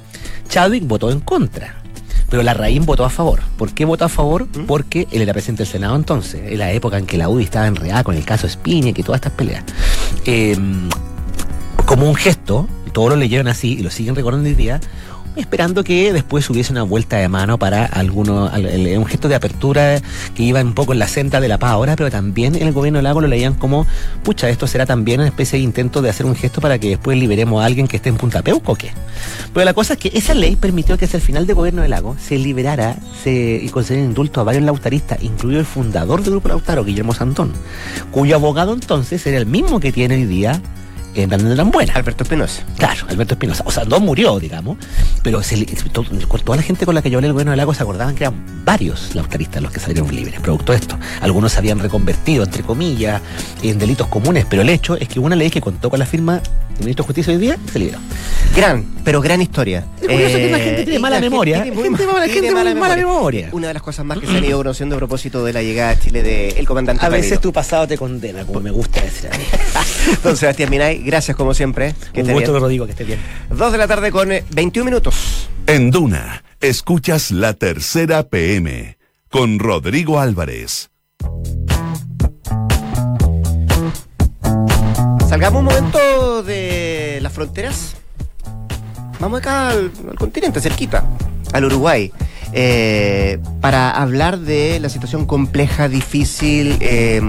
Chadwick 0.48 0.86
votó 0.86 1.10
en 1.10 1.20
contra. 1.20 1.74
Pero 2.30 2.42
Larraín 2.42 2.84
votó 2.84 3.04
a 3.04 3.10
favor. 3.10 3.40
¿Por 3.56 3.72
qué 3.72 3.86
votó 3.86 4.04
a 4.04 4.08
favor? 4.08 4.46
Porque 4.66 5.08
él 5.10 5.22
era 5.22 5.32
presidente 5.32 5.62
del 5.62 5.72
Senado 5.72 5.96
entonces, 5.96 6.42
en 6.52 6.58
la 6.58 6.72
época 6.72 6.98
en 6.98 7.06
que 7.06 7.16
la 7.16 7.28
UDI 7.28 7.44
estaba 7.44 7.66
enredada 7.66 8.04
con 8.04 8.16
el 8.16 8.24
caso 8.24 8.46
Spiña 8.46 8.90
y 8.90 9.02
todas 9.02 9.18
estas 9.18 9.32
peleas. 9.32 9.64
Eh, 10.26 10.56
como 11.86 12.06
un 12.06 12.14
gesto, 12.14 12.68
todos 12.92 13.08
lo 13.08 13.16
leyeron 13.16 13.48
así 13.48 13.78
y 13.78 13.82
lo 13.82 13.90
siguen 13.90 14.14
recordando 14.14 14.46
hoy 14.46 14.54
día, 14.54 14.78
esperando 15.36 15.84
que 15.84 16.12
después 16.12 16.48
hubiese 16.50 16.72
una 16.72 16.82
vuelta 16.82 17.16
de 17.16 17.28
mano 17.28 17.58
para 17.58 17.84
alguno, 17.84 18.50
un 18.54 19.06
gesto 19.06 19.28
de 19.28 19.34
apertura 19.34 20.00
que 20.34 20.42
iba 20.42 20.60
un 20.60 20.74
poco 20.74 20.92
en 20.92 20.98
la 20.98 21.08
senda 21.08 21.40
de 21.40 21.48
la 21.48 21.58
paz 21.58 21.70
ahora, 21.70 21.96
pero 21.96 22.10
también 22.10 22.54
en 22.54 22.66
el 22.66 22.72
gobierno 22.72 22.98
del 22.98 23.04
lago 23.04 23.20
lo 23.20 23.28
leían 23.28 23.54
como, 23.54 23.86
pucha, 24.22 24.48
esto 24.48 24.66
será 24.66 24.86
también 24.86 25.20
una 25.20 25.28
especie 25.28 25.58
de 25.58 25.64
intento 25.64 26.02
de 26.02 26.10
hacer 26.10 26.26
un 26.26 26.34
gesto 26.34 26.60
para 26.60 26.78
que 26.78 26.90
después 26.90 27.18
liberemos 27.18 27.62
a 27.62 27.66
alguien 27.66 27.86
que 27.86 27.96
esté 27.96 28.08
en 28.08 28.16
Punta 28.16 28.42
Peuco, 28.42 28.72
¿o 28.72 28.76
qué? 28.76 28.90
Pero 29.52 29.64
la 29.64 29.74
cosa 29.74 29.94
es 29.94 29.98
que 29.98 30.10
esa 30.14 30.34
ley 30.34 30.56
permitió 30.56 30.98
que 30.98 31.04
hacia 31.04 31.18
el 31.18 31.22
final 31.22 31.46
del 31.46 31.56
gobierno 31.56 31.82
del 31.82 31.90
lago 31.90 32.16
se 32.20 32.38
liberara 32.38 32.96
se, 33.22 33.60
y 33.62 33.68
concediera 33.68 34.06
indulto 34.06 34.40
a 34.40 34.44
varios 34.44 34.64
lautaristas, 34.64 35.22
incluido 35.22 35.60
el 35.60 35.66
fundador 35.66 36.22
del 36.22 36.32
grupo 36.32 36.48
Lautaro, 36.48 36.84
Guillermo 36.84 37.14
Santón, 37.14 37.52
cuyo 38.10 38.36
abogado 38.36 38.72
entonces 38.72 39.26
era 39.26 39.38
el 39.38 39.46
mismo 39.46 39.80
que 39.80 39.92
tiene 39.92 40.16
hoy 40.16 40.24
día 40.24 40.60
en 41.22 41.28
Brandon 41.28 41.50
de 41.50 41.56
Lambuena. 41.56 41.92
Alberto 41.94 42.22
Espinosa. 42.24 42.62
Claro, 42.76 43.06
Alberto 43.08 43.34
Espinosa. 43.34 43.62
O 43.66 43.70
sea, 43.70 43.84
no 43.84 44.00
murió, 44.00 44.38
digamos, 44.38 44.76
pero 45.22 45.42
se 45.42 45.56
le- 45.56 45.66
toda 45.66 46.56
la 46.56 46.62
gente 46.62 46.86
con 46.86 46.94
la 46.94 47.02
que 47.02 47.10
yo 47.10 47.18
hablé 47.18 47.26
el 47.28 47.32
gobierno 47.32 47.52
del 47.52 47.58
lago 47.58 47.74
se 47.74 47.82
acordaban 47.82 48.14
que 48.14 48.24
eran 48.24 48.64
varios 48.64 49.14
lautaristas 49.14 49.62
los 49.62 49.72
que 49.72 49.80
salieron 49.80 50.14
libres, 50.14 50.40
producto 50.40 50.72
de 50.72 50.78
esto. 50.78 50.98
Algunos 51.20 51.52
se 51.52 51.58
habían 51.58 51.78
reconvertido, 51.78 52.44
entre 52.44 52.62
comillas, 52.62 53.20
en 53.62 53.78
delitos 53.78 54.06
comunes, 54.08 54.46
pero 54.48 54.62
el 54.62 54.68
hecho 54.68 54.96
es 54.96 55.08
que 55.08 55.18
una 55.20 55.36
ley 55.36 55.50
que 55.50 55.60
contó 55.60 55.90
con 55.90 55.98
la 55.98 56.06
firma 56.06 56.34
del 56.34 56.80
ministro 56.80 57.02
de 57.04 57.06
Justicia 57.06 57.32
hoy 57.32 57.38
día 57.40 57.56
se 57.72 57.78
liberó. 57.78 57.98
Gran, 58.54 58.84
pero 59.04 59.20
gran 59.20 59.40
historia. 59.42 59.84
Es 60.00 60.08
curioso 60.08 60.36
que 60.36 60.50
la 60.50 60.58
gente 60.58 60.84
tiene 60.84 60.98
mala 60.98 61.16
la 61.16 61.20
memoria. 61.20 61.62
tiene 61.62 61.76
Gente 61.76 61.96
tiene 61.98 62.28
gente 62.28 62.50
muy 62.54 62.74
mala 62.74 62.96
memoria. 62.96 63.48
Una 63.52 63.68
de 63.68 63.74
las 63.74 63.82
cosas 63.82 64.04
más 64.04 64.18
que 64.18 64.26
se 64.30 64.36
han 64.36 64.44
ido 64.44 64.58
conociendo 64.58 64.94
a 64.96 64.98
propósito 64.98 65.44
de 65.44 65.52
la 65.52 65.62
llegada 65.62 65.90
a 65.90 65.98
Chile 65.98 66.22
del 66.22 66.66
comandante 66.66 67.04
A 67.04 67.08
veces 67.08 67.40
tu 67.40 67.52
pasado 67.52 67.86
te 67.86 67.96
condena, 67.98 68.44
como 68.44 68.60
me 68.60 68.70
gusta 68.70 69.00
decir 69.00 69.30
a 69.32 69.36
mí. 69.36 69.44
Don 70.24 70.36
Sebastián 70.36 70.70
Minay, 70.70 71.02
gracias 71.08 71.36
como 71.36 71.54
siempre. 71.54 71.94
Que 72.12 72.22
Un 72.22 72.32
gusto, 72.32 72.52
bien. 72.52 72.62
Rodrigo, 72.62 72.84
que 72.84 72.92
esté 72.92 73.04
bien. 73.04 73.18
Dos 73.50 73.72
de 73.72 73.78
la 73.78 73.88
tarde 73.88 74.12
con 74.12 74.30
eh, 74.30 74.44
21 74.50 74.84
minutos. 74.84 75.48
En 75.66 75.90
Duna, 75.90 76.44
escuchas 76.60 77.30
la 77.30 77.54
tercera 77.54 78.24
PM 78.24 78.98
con 79.30 79.58
Rodrigo 79.58 80.20
Álvarez. 80.20 80.90
Salgamos 85.28 85.60
un 85.60 85.64
momento 85.64 86.42
de 86.42 87.18
las 87.22 87.32
fronteras. 87.32 87.94
Vamos 89.18 89.40
acá 89.40 89.70
al, 89.70 89.90
al 90.10 90.16
continente, 90.16 90.60
cerquita, 90.60 91.04
al 91.52 91.64
Uruguay, 91.64 92.12
eh, 92.52 93.38
para 93.60 93.90
hablar 93.90 94.38
de 94.38 94.80
la 94.80 94.88
situación 94.88 95.26
compleja, 95.26 95.88
difícil, 95.88 96.76
eh, 96.80 97.20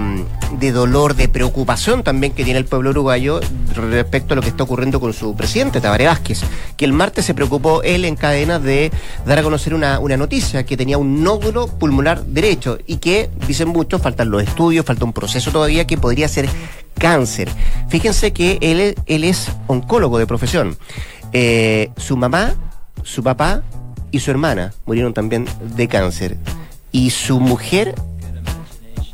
de 0.58 0.72
dolor, 0.72 1.14
de 1.14 1.28
preocupación 1.28 2.02
también 2.02 2.32
que 2.32 2.44
tiene 2.44 2.58
el 2.58 2.64
pueblo 2.64 2.90
uruguayo 2.90 3.40
respecto 3.74 4.34
a 4.34 4.36
lo 4.36 4.42
que 4.42 4.48
está 4.48 4.64
ocurriendo 4.64 5.00
con 5.00 5.12
su 5.12 5.36
presidente, 5.36 5.80
Tabaré 5.80 6.06
Vázquez, 6.06 6.40
que 6.76 6.84
el 6.84 6.92
martes 6.92 7.24
se 7.24 7.34
preocupó 7.34 7.82
él 7.82 8.04
en 8.04 8.16
cadena 8.16 8.58
de 8.58 8.90
dar 9.26 9.38
a 9.38 9.42
conocer 9.42 9.74
una, 9.74 9.98
una 10.00 10.16
noticia, 10.16 10.64
que 10.64 10.76
tenía 10.76 10.98
un 10.98 11.22
nódulo 11.22 11.66
pulmonar 11.66 12.24
derecho 12.24 12.78
y 12.86 12.96
que, 12.96 13.30
dicen 13.46 13.68
muchos, 13.68 14.02
faltan 14.02 14.30
los 14.30 14.42
estudios, 14.42 14.84
falta 14.84 15.04
un 15.04 15.12
proceso 15.12 15.50
todavía 15.50 15.86
que 15.86 15.98
podría 15.98 16.28
ser 16.28 16.48
cáncer. 16.98 17.48
Fíjense 17.88 18.32
que 18.32 18.58
él, 18.60 18.94
él 19.06 19.24
es 19.24 19.50
oncólogo 19.66 20.18
de 20.18 20.26
profesión. 20.26 20.76
Eh, 21.32 21.90
su 21.96 22.16
mamá, 22.16 22.54
su 23.02 23.22
papá 23.22 23.62
y 24.10 24.20
su 24.20 24.30
hermana 24.30 24.72
murieron 24.86 25.14
también 25.14 25.46
de 25.76 25.88
cáncer. 25.88 26.36
Y 26.92 27.10
su 27.10 27.40
mujer 27.40 27.94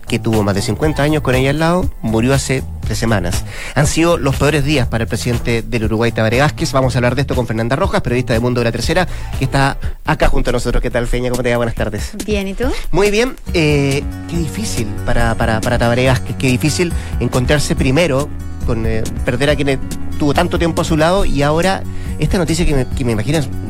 que 0.06 0.18
tuvo 0.18 0.42
más 0.42 0.54
de 0.54 0.62
50 0.62 1.02
años 1.02 1.22
con 1.22 1.34
ella 1.34 1.50
al 1.50 1.58
lado, 1.58 1.90
murió 2.00 2.32
hace 2.32 2.62
tres 2.80 2.98
semanas. 2.98 3.44
Han 3.74 3.86
sido 3.86 4.16
los 4.18 4.36
peores 4.36 4.64
días 4.64 4.86
para 4.86 5.02
el 5.02 5.08
presidente 5.08 5.62
del 5.62 5.84
Uruguay, 5.84 6.12
Tabaré 6.12 6.40
Vázquez. 6.40 6.72
Vamos 6.72 6.94
a 6.94 6.98
hablar 6.98 7.16
de 7.16 7.22
esto 7.22 7.34
con 7.34 7.46
Fernanda 7.46 7.74
Rojas, 7.76 8.02
periodista 8.02 8.32
de 8.32 8.40
Mundo 8.40 8.60
de 8.60 8.66
la 8.66 8.72
Tercera, 8.72 9.06
que 9.38 9.44
está 9.44 9.78
acá 10.04 10.28
junto 10.28 10.50
a 10.50 10.52
nosotros. 10.52 10.80
¿Qué 10.80 10.90
tal, 10.90 11.06
Feña? 11.08 11.30
¿Cómo 11.30 11.42
te 11.42 11.50
va? 11.50 11.56
Buenas 11.56 11.74
tardes. 11.74 12.12
Bien, 12.24 12.46
¿y 12.46 12.54
tú? 12.54 12.66
Muy 12.92 13.10
bien. 13.10 13.34
Eh, 13.52 14.04
qué 14.30 14.36
difícil 14.36 14.86
para, 15.04 15.34
para, 15.34 15.60
para 15.60 15.78
Tabaré 15.78 16.06
Vázquez, 16.06 16.36
qué 16.38 16.46
difícil 16.46 16.92
encontrarse 17.18 17.74
primero 17.74 18.28
con 18.66 18.84
eh, 18.84 19.02
perder 19.24 19.50
a 19.50 19.56
quien 19.56 19.78
tuvo 20.18 20.34
tanto 20.34 20.58
tiempo 20.58 20.82
a 20.82 20.84
su 20.84 20.96
lado 20.96 21.24
y 21.24 21.42
ahora 21.42 21.82
esta 22.18 22.38
noticia 22.38 22.64
que 22.64 22.74
me, 22.74 22.86
que 22.86 23.04
me 23.04 23.14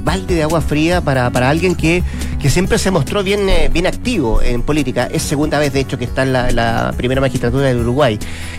balde 0.04 0.35
de 0.35 0.42
agua 0.42 0.61
fría 0.61 1.00
para, 1.00 1.30
para 1.30 1.50
alguien 1.50 1.74
que, 1.74 2.02
que 2.40 2.48
siempre 2.48 2.78
se 2.78 2.90
mostró 2.90 3.22
bien, 3.22 3.48
eh, 3.48 3.68
bien 3.72 3.87
activo 3.87 4.40
en 4.40 4.62
política. 4.62 5.09
Es 5.11 5.22
segunda 5.22 5.59
vez, 5.59 5.72
de 5.72 5.80
hecho, 5.80 5.98
que 5.98 6.04
está 6.04 6.22
en 6.22 6.32
la, 6.32 6.94
primera 6.96 7.20
magistratura 7.20 7.66
del 7.66 7.78
Uruguay. 7.78 8.18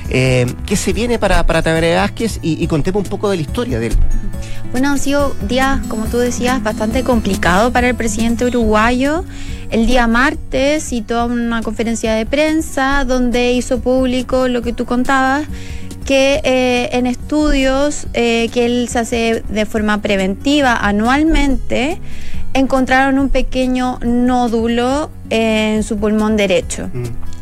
Eh, 0.09 0.45
¿Qué 0.65 0.75
se 0.75 0.93
viene 0.93 1.19
para, 1.19 1.45
para 1.45 1.61
Tabaré 1.61 1.95
Vázquez? 1.95 2.39
Y, 2.41 2.61
y 2.61 2.67
contemos 2.67 3.03
un 3.03 3.09
poco 3.09 3.29
de 3.29 3.37
la 3.37 3.41
historia 3.41 3.79
de 3.79 3.87
él. 3.87 3.93
Bueno, 4.71 4.89
han 4.89 4.99
sido 4.99 5.33
días, 5.47 5.79
como 5.87 6.05
tú 6.05 6.17
decías, 6.17 6.61
bastante 6.61 7.03
complicados 7.03 7.71
para 7.71 7.87
el 7.87 7.95
presidente 7.95 8.45
uruguayo. 8.45 9.23
El 9.69 9.85
día 9.85 10.07
martes 10.07 10.83
citó 10.83 11.25
una 11.25 11.61
conferencia 11.61 12.13
de 12.13 12.25
prensa 12.25 13.05
donde 13.05 13.53
hizo 13.53 13.79
público 13.79 14.47
lo 14.47 14.61
que 14.61 14.73
tú 14.73 14.85
contabas, 14.85 15.45
que 16.07 16.41
eh, 16.43 16.89
en 16.93 17.05
estudios 17.05 18.07
eh, 18.13 18.49
que 18.53 18.65
él 18.65 18.87
se 18.89 18.99
hace 18.99 19.43
de 19.47 19.65
forma 19.67 20.01
preventiva 20.01 20.75
anualmente, 20.75 21.99
encontraron 22.53 23.19
un 23.19 23.29
pequeño 23.29 23.99
nódulo 24.03 25.11
en 25.29 25.83
su 25.83 25.97
pulmón 25.97 26.37
derecho, 26.37 26.89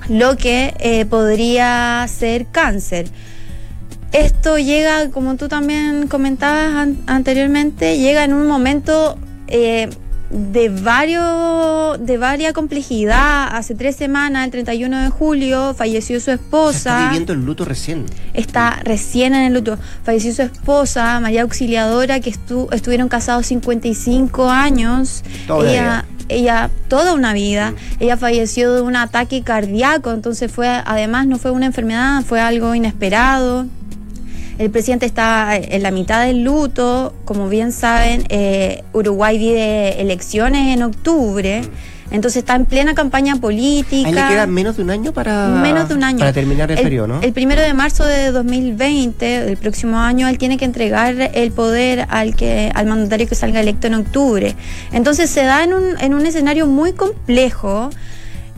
lo 0.09 0.35
que 0.35 0.73
eh, 0.79 1.05
podría 1.05 2.05
ser 2.09 2.47
cáncer. 2.47 3.07
Esto 4.11 4.57
llega, 4.57 5.09
como 5.11 5.35
tú 5.35 5.47
también 5.47 6.07
comentabas 6.07 6.73
an- 6.75 6.97
anteriormente, 7.07 7.97
llega 7.97 8.23
en 8.23 8.33
un 8.33 8.47
momento 8.47 9.17
de 10.35 10.69
varios 10.69 12.05
de 12.05 12.17
varia 12.17 12.51
complejidad. 12.53 13.55
Hace 13.55 13.73
tres 13.75 13.95
semanas, 13.95 14.45
el 14.45 14.51
31 14.51 15.03
de 15.03 15.09
julio, 15.09 15.73
falleció 15.73 16.19
su 16.19 16.31
Está 16.31 16.43
esposa. 16.43 17.03
viviendo 17.05 17.33
el 17.33 17.45
luto 17.45 17.63
recién. 17.65 18.05
Está 18.33 18.79
recién 18.83 19.33
en 19.33 19.43
el 19.43 19.53
luto. 19.53 19.77
Falleció 20.03 20.33
su 20.33 20.41
esposa, 20.41 21.19
María 21.21 21.43
Auxiliadora, 21.43 22.19
que 22.19 22.31
estu- 22.33 22.67
estuvieron 22.73 23.07
casados 23.07 23.45
55 23.45 24.49
años. 24.49 25.23
Toda 25.47 25.71
ella, 25.71 26.05
ella, 26.27 26.69
toda 26.89 27.13
una 27.13 27.33
vida. 27.33 27.73
Ella 27.99 28.17
falleció 28.17 28.73
de 28.75 28.81
un 28.81 28.95
ataque 28.95 29.41
cardíaco, 29.41 30.11
entonces 30.11 30.51
fue, 30.51 30.67
además 30.67 31.27
no 31.27 31.37
fue 31.37 31.51
una 31.51 31.65
enfermedad, 31.67 32.23
fue 32.23 32.41
algo 32.41 32.75
inesperado. 32.75 33.67
El 34.57 34.71
presidente 34.71 35.05
está 35.05 35.57
en 35.57 35.83
la 35.83 35.91
mitad 35.91 36.25
del 36.25 36.43
luto. 36.43 37.13
Como 37.25 37.49
bien 37.49 37.71
saben, 37.71 38.25
eh, 38.29 38.83
Uruguay 38.93 39.37
vive 39.37 40.01
elecciones 40.01 40.73
en 40.73 40.83
octubre. 40.83 41.61
Entonces 42.11 42.37
está 42.37 42.55
en 42.55 42.65
plena 42.65 42.93
campaña 42.93 43.35
política. 43.37 44.07
A 44.07 44.09
él 44.09 44.15
le 44.15 44.27
queda 44.27 44.47
menos 44.47 44.77
de 44.77 44.83
un 44.83 44.91
año 44.91 45.11
para, 45.11 45.47
Menos 45.47 45.89
de 45.89 45.95
un 45.95 46.03
año. 46.03 46.19
para 46.19 46.31
terminar 46.31 46.71
el, 46.71 46.77
periodo, 46.77 47.07
¿no? 47.07 47.21
El 47.21 47.33
primero 47.33 47.61
de 47.61 47.73
marzo 47.73 48.05
de 48.05 48.31
2020, 48.31 49.41
del 49.41 49.57
próximo 49.57 49.99
año, 49.99 50.27
él 50.27 50.37
tiene 50.37 50.57
que 50.57 50.65
entregar 50.65 51.31
el 51.33 51.51
poder 51.51 52.05
al 52.09 52.35
que 52.35 52.71
al 52.73 52.85
mandatario 52.85 53.27
que 53.27 53.35
salga 53.35 53.59
electo 53.59 53.87
en 53.87 53.95
octubre. 53.95 54.55
Entonces 54.91 55.29
se 55.29 55.43
da 55.43 55.63
en 55.63 55.73
un, 55.73 55.99
en 55.99 56.13
un 56.13 56.25
escenario 56.25 56.67
muy 56.67 56.93
complejo. 56.93 57.89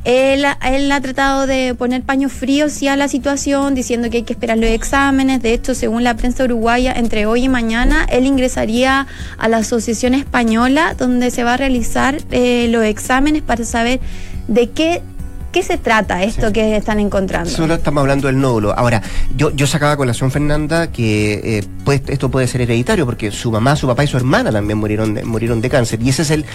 Él, 0.07 0.45
él 0.63 0.89
ha 0.93 1.01
tratado 1.01 1.47
de 1.47 1.75
poner 1.75 2.01
paños 2.01 2.31
fríos 2.31 2.71
sí 2.71 2.87
a 2.87 2.95
la 2.95 3.09
situación, 3.09 3.75
diciendo 3.75 4.09
que 4.09 4.17
hay 4.17 4.23
que 4.23 4.31
esperar 4.31 4.57
los 4.57 4.69
exámenes. 4.69 5.41
De 5.41 5.51
hecho, 5.51 5.75
según 5.75 6.05
la 6.05 6.15
prensa 6.15 6.45
uruguaya, 6.45 6.93
entre 6.93 7.25
hoy 7.25 7.43
y 7.43 7.49
mañana, 7.49 8.05
él 8.09 8.25
ingresaría 8.25 9.05
a 9.37 9.47
la 9.49 9.57
Asociación 9.57 10.13
Española, 10.13 10.95
donde 10.97 11.29
se 11.29 11.43
va 11.43 11.55
a 11.55 11.57
realizar 11.57 12.21
eh, 12.31 12.69
los 12.69 12.85
exámenes 12.85 13.41
para 13.41 13.65
saber 13.65 13.99
de 14.47 14.69
qué, 14.69 15.01
qué 15.51 15.63
se 15.63 15.77
trata 15.77 16.23
esto 16.23 16.47
Sí. 16.47 16.53
que 16.53 16.75
están 16.77 16.99
encontrando. 16.99 17.49
Solo 17.49 17.75
estamos 17.75 18.01
hablando 18.01 18.27
del 18.27 18.39
nódulo. 18.39 18.73
Ahora, 18.77 19.01
yo, 19.35 19.51
yo 19.51 19.65
sacaba 19.67 19.95
colación, 19.97 20.29
Fernanda, 20.31 20.91
que 20.91 21.57
eh, 21.59 21.63
pues, 21.83 22.01
esto 22.07 22.29
puede 22.29 22.47
ser 22.47 22.61
hereditario, 22.61 23.05
porque 23.05 23.31
su 23.31 23.51
mamá, 23.51 23.75
su 23.75 23.87
papá 23.87 24.03
y 24.03 24.07
su 24.07 24.17
hermana 24.17 24.51
también 24.51 24.77
murieron 24.77 25.13
de, 25.13 25.23
murieron 25.23 25.61
de 25.61 25.69
cáncer. 25.69 25.99
Y 26.01 26.09
ese 26.09 26.21
es 26.23 26.31
el, 26.31 26.45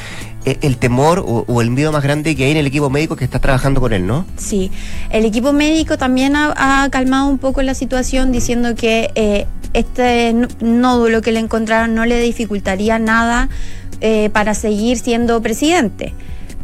eh, 0.44 0.58
el 0.62 0.76
temor 0.76 1.20
o, 1.20 1.44
o 1.46 1.60
el 1.62 1.70
miedo 1.70 1.90
más 1.92 2.02
grande 2.02 2.36
que 2.36 2.44
hay 2.44 2.50
en 2.52 2.56
el 2.58 2.66
equipo 2.66 2.90
médico 2.90 3.16
que 3.16 3.24
está 3.24 3.38
trabajando 3.38 3.80
con 3.80 3.92
él, 3.92 4.06
¿no? 4.06 4.26
Sí, 4.36 4.70
el 5.10 5.24
equipo 5.24 5.52
médico 5.52 5.98
también 5.98 6.36
ha, 6.36 6.84
ha 6.84 6.88
calmado 6.90 7.28
un 7.28 7.38
poco 7.38 7.62
la 7.62 7.74
situación 7.74 8.32
diciendo 8.32 8.74
que 8.74 9.10
eh, 9.14 9.46
este 9.72 10.34
nódulo 10.60 11.22
que 11.22 11.32
le 11.32 11.40
encontraron 11.40 11.94
no 11.94 12.04
le 12.04 12.20
dificultaría 12.20 12.98
nada 12.98 13.48
eh, 14.00 14.30
para 14.32 14.54
seguir 14.54 14.98
siendo 14.98 15.40
presidente. 15.40 16.12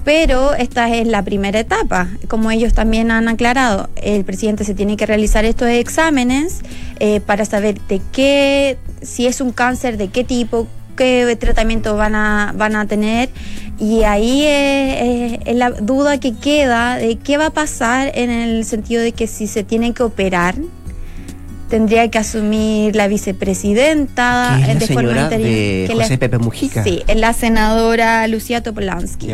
Pero 0.05 0.55
esta 0.55 0.89
es 0.95 1.07
la 1.07 1.23
primera 1.23 1.59
etapa, 1.61 2.09
como 2.29 2.51
ellos 2.51 2.73
también 2.73 3.11
han 3.11 3.29
aclarado. 3.29 3.91
El 3.97 4.25
presidente 4.25 4.65
se 4.65 4.75
tiene 4.75 4.97
que 4.97 5.05
realizar 5.07 5.45
estos 5.45 5.69
exámenes 5.69 6.61
eh, 6.99 7.21
para 7.21 7.45
saber 7.45 7.79
de 7.89 8.01
qué, 8.13 8.79
si 9.03 9.27
es 9.27 9.41
un 9.43 9.53
cáncer, 9.53 9.99
de 9.99 10.09
qué 10.09 10.25
tipo, 10.25 10.67
qué 10.97 11.37
tratamiento 11.39 11.97
van 11.97 12.15
a, 12.15 12.55
van 12.57 12.75
a 12.77 12.87
tener. 12.87 13.29
Y 13.79 14.03
ahí 14.05 14.45
es, 14.45 15.03
es- 15.03 15.39
es 15.45 15.57
la 15.57 15.71
duda 15.71 16.19
que 16.19 16.35
queda 16.35 16.97
de 16.97 17.17
qué 17.17 17.37
va 17.37 17.47
a 17.47 17.51
pasar 17.51 18.11
en 18.15 18.31
el 18.31 18.65
sentido 18.65 19.03
de 19.03 19.13
que 19.13 19.27
si 19.27 19.47
se 19.47 19.63
tiene 19.63 19.93
que 19.93 20.03
operar, 20.05 20.55
tendría 21.69 22.09
que 22.11 22.17
asumir 22.19 22.97
la 22.97 23.09
vicepresidenta 23.09 24.55
Que 24.57 24.63
es 24.63 24.69
la 24.69 24.75
de 24.75 24.87
forma 24.95 25.29
de 25.29 25.85
que 25.87 25.95
la- 25.95 26.19
Pepe 26.19 26.39
Mujica. 26.39 26.83
Sí, 26.83 27.03
es 27.07 27.17
la 27.17 27.33
senadora 27.35 28.27
Lucía 28.27 28.63
Topolansky. 28.63 29.27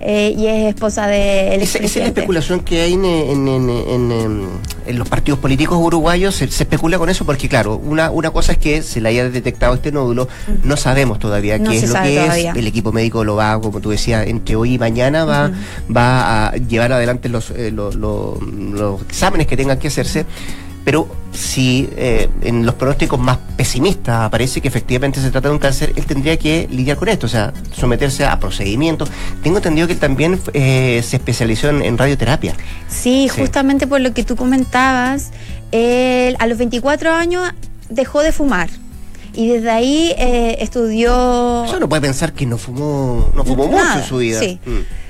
Eh, 0.00 0.34
y 0.36 0.46
es 0.46 0.66
esposa 0.74 1.06
del 1.06 1.62
Esa, 1.62 1.78
esa 1.78 1.86
es 1.86 1.96
la 1.96 2.04
especulación 2.06 2.60
que 2.60 2.82
hay 2.82 2.92
en, 2.94 3.04
en- 3.04 3.48
en- 3.48 3.70
en- 3.70 4.12
en- 4.12 4.48
en 4.86 4.98
los 4.98 5.08
partidos 5.08 5.38
políticos 5.38 5.78
uruguayos. 5.80 6.34
Se, 6.34 6.46
se 6.48 6.64
especula 6.64 6.98
con 6.98 7.08
eso 7.08 7.24
porque, 7.24 7.48
claro, 7.48 7.76
una, 7.76 8.10
una 8.10 8.30
cosa 8.30 8.52
es 8.52 8.58
que 8.58 8.82
se 8.82 9.00
le 9.00 9.08
haya 9.10 9.30
detectado 9.30 9.74
este 9.74 9.92
nódulo. 9.92 10.28
No 10.62 10.76
sabemos 10.76 11.18
todavía 11.18 11.58
No 11.58 11.70
qué 11.70 11.76
es 11.78 11.82
lo 11.88 11.94
que 12.02 12.16
todavía. 12.16 12.50
es. 12.50 12.56
El 12.56 12.66
equipo 12.66 12.92
médico 12.92 13.24
lo 13.24 13.36
va, 13.36 13.58
como 13.60 13.80
tú 13.80 13.90
decías, 13.90 14.26
entre 14.26 14.56
hoy 14.56 14.74
y 14.74 14.78
mañana 14.78 15.24
va, 15.24 15.52
va 15.94 16.48
a 16.48 16.56
llevar 16.56 16.92
adelante 16.92 17.28
los, 17.28 17.50
eh, 17.50 17.70
lo- 17.70 17.92
lo- 17.92 18.38
los 18.40 19.00
exámenes 19.02 19.46
que 19.46 19.56
tengan 19.56 19.78
que 19.78 19.88
hacerse. 19.88 20.26
Pero 20.84 21.08
si 21.32 21.88
eh, 21.96 22.28
en 22.42 22.66
los 22.66 22.74
pronósticos 22.74 23.18
más 23.18 23.38
pesimistas 23.56 24.20
aparece 24.20 24.60
que 24.60 24.68
efectivamente 24.68 25.20
se 25.20 25.30
trata 25.30 25.48
de 25.48 25.54
un 25.54 25.58
cáncer, 25.58 25.92
él 25.96 26.04
tendría 26.04 26.36
que 26.38 26.68
lidiar 26.70 26.96
con 26.98 27.08
esto, 27.08 27.24
o 27.26 27.28
sea, 27.28 27.52
someterse 27.74 28.24
a 28.26 28.38
procedimientos. 28.38 29.08
Tengo 29.42 29.56
entendido 29.56 29.86
que 29.86 29.94
él 29.94 29.98
también 29.98 30.38
eh, 30.52 31.02
se 31.02 31.16
especializó 31.16 31.70
en, 31.70 31.82
en 31.82 31.96
radioterapia. 31.96 32.54
Sí, 32.88 33.28
Sí. 33.32 33.40
justamente 33.40 33.86
por 33.86 34.00
lo 34.00 34.12
que 34.12 34.24
tú 34.24 34.36
comentabas, 34.36 35.30
él 35.72 36.36
a 36.38 36.46
los 36.46 36.58
24 36.58 37.12
años 37.14 37.50
dejó 37.88 38.22
de 38.22 38.32
fumar. 38.32 38.68
Y 39.32 39.48
desde 39.48 39.70
ahí 39.70 40.12
eh, 40.16 40.58
estudió... 40.60 41.62
O 41.62 41.66
sea, 41.66 41.78
uno 41.78 41.88
puede 41.88 42.02
pensar 42.02 42.32
que 42.34 42.46
no 42.46 42.56
fumó, 42.58 43.30
no 43.34 43.44
fumó 43.44 43.66
mucho 43.66 43.98
en 43.98 44.04
su 44.04 44.18
vida. 44.18 44.38
sí. 44.38 44.60
Mm. 44.64 45.03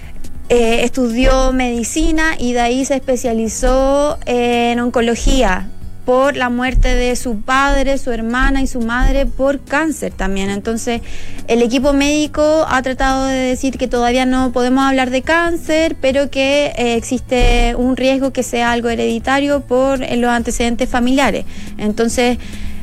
Eh, 0.50 0.84
estudió 0.84 1.52
medicina 1.52 2.34
y 2.38 2.52
de 2.52 2.60
ahí 2.60 2.84
se 2.84 2.96
especializó 2.96 4.18
en 4.26 4.78
oncología 4.78 5.68
por 6.04 6.36
la 6.36 6.50
muerte 6.50 6.94
de 6.94 7.16
su 7.16 7.40
padre, 7.40 7.96
su 7.96 8.12
hermana 8.12 8.60
y 8.60 8.66
su 8.66 8.82
madre 8.82 9.24
por 9.24 9.64
cáncer 9.64 10.12
también. 10.12 10.50
Entonces, 10.50 11.00
el 11.48 11.62
equipo 11.62 11.94
médico 11.94 12.66
ha 12.68 12.82
tratado 12.82 13.24
de 13.24 13.36
decir 13.36 13.78
que 13.78 13.88
todavía 13.88 14.26
no 14.26 14.52
podemos 14.52 14.84
hablar 14.84 15.08
de 15.08 15.22
cáncer, 15.22 15.96
pero 15.98 16.28
que 16.28 16.74
eh, 16.76 16.96
existe 16.96 17.74
un 17.74 17.96
riesgo 17.96 18.34
que 18.34 18.42
sea 18.42 18.70
algo 18.72 18.90
hereditario 18.90 19.62
por 19.62 20.02
eh, 20.02 20.14
los 20.18 20.28
antecedentes 20.28 20.90
familiares. 20.90 21.46
Entonces, 21.78 22.36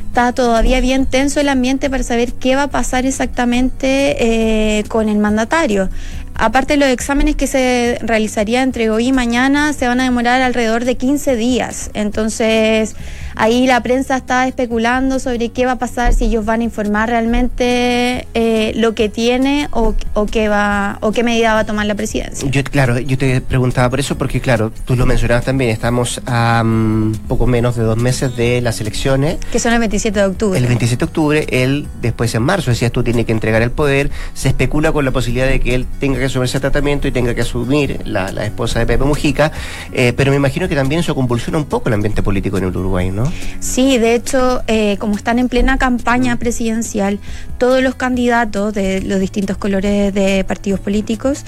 está 0.08 0.32
todavía 0.32 0.80
bien 0.80 1.06
tenso 1.06 1.38
el 1.38 1.48
ambiente 1.48 1.88
para 1.88 2.02
saber 2.02 2.32
qué 2.32 2.56
va 2.56 2.64
a 2.64 2.70
pasar 2.70 3.06
exactamente 3.06 4.84
con 4.88 5.08
el 5.08 5.16
mandatario. 5.18 5.88
Aparte, 6.34 6.76
los 6.76 6.88
exámenes 6.88 7.36
que 7.36 7.46
se 7.46 7.98
realizaría 8.02 8.62
entre 8.62 8.90
hoy 8.90 9.08
y 9.08 9.12
mañana 9.12 9.72
se 9.72 9.86
van 9.86 10.00
a 10.00 10.04
demorar 10.04 10.42
alrededor 10.42 10.84
de 10.84 10.96
15 10.96 11.36
días. 11.36 11.90
Entonces, 11.94 12.96
ahí 13.36 13.66
la 13.66 13.82
prensa 13.82 14.16
está 14.16 14.46
especulando 14.46 15.18
sobre 15.18 15.50
qué 15.50 15.66
va 15.66 15.72
a 15.72 15.78
pasar, 15.78 16.14
si 16.14 16.26
ellos 16.26 16.44
van 16.44 16.60
a 16.60 16.64
informar 16.64 17.08
realmente 17.08 18.26
eh, 18.34 18.72
lo 18.76 18.94
que 18.94 19.08
tiene 19.08 19.68
o, 19.72 19.94
o, 20.14 20.26
qué 20.26 20.48
va, 20.48 20.98
o 21.00 21.12
qué 21.12 21.22
medida 21.22 21.54
va 21.54 21.60
a 21.60 21.66
tomar 21.66 21.86
la 21.86 21.94
presidencia. 21.94 22.48
Yo, 22.50 22.62
claro, 22.64 22.98
yo 22.98 23.18
te 23.18 23.40
preguntaba 23.40 23.90
por 23.90 24.00
eso 24.00 24.16
porque, 24.16 24.40
claro, 24.40 24.72
tú 24.84 24.96
lo 24.96 25.06
mencionabas 25.06 25.44
también, 25.44 25.70
estamos 25.70 26.20
a 26.26 26.62
um, 26.64 27.12
poco 27.28 27.46
menos 27.46 27.76
de 27.76 27.82
dos 27.82 27.96
meses 27.96 28.36
de 28.36 28.60
las 28.60 28.80
elecciones. 28.80 29.38
Que 29.50 29.58
son 29.58 29.72
el 29.72 29.78
27 29.78 30.18
de 30.18 30.26
octubre. 30.26 30.58
El 30.58 30.66
27 30.66 30.98
de 30.98 31.04
octubre, 31.04 31.46
él 31.50 31.86
después 32.00 32.34
en 32.34 32.42
marzo, 32.42 32.70
decías 32.70 32.92
tú, 32.92 33.02
tiene 33.02 33.24
que 33.24 33.32
entregar 33.32 33.62
el 33.62 33.70
poder, 33.70 34.10
se 34.34 34.48
especula 34.48 34.92
con 34.92 35.04
la 35.04 35.10
posibilidad 35.10 35.46
de 35.46 35.60
que 35.60 35.74
él 35.74 35.86
tenga 35.98 36.18
que 36.18 36.26
asumirse 36.26 36.56
el 36.58 36.60
tratamiento 36.60 37.08
y 37.08 37.12
tenga 37.12 37.34
que 37.34 37.40
asumir 37.42 38.00
la, 38.04 38.32
la 38.32 38.44
esposa 38.44 38.78
de 38.78 38.86
Pepe 38.86 39.04
Mujica, 39.04 39.52
eh, 39.92 40.12
pero 40.16 40.30
me 40.30 40.36
imagino 40.36 40.68
que 40.68 40.74
también 40.74 41.00
eso 41.00 41.14
convulsiona 41.14 41.58
un 41.58 41.64
poco 41.64 41.88
el 41.88 41.94
ambiente 41.94 42.22
político 42.22 42.58
en 42.58 42.64
el 42.64 42.76
Uruguay, 42.76 43.10
¿no? 43.10 43.31
Sí, 43.60 43.98
de 43.98 44.14
hecho, 44.14 44.62
eh, 44.66 44.96
como 44.98 45.16
están 45.16 45.38
en 45.38 45.48
plena 45.48 45.78
campaña 45.78 46.36
presidencial, 46.36 47.18
todos 47.58 47.82
los 47.82 47.94
candidatos 47.94 48.74
de 48.74 49.02
los 49.02 49.20
distintos 49.20 49.56
colores 49.56 50.12
de 50.12 50.44
partidos 50.44 50.80
políticos 50.80 51.44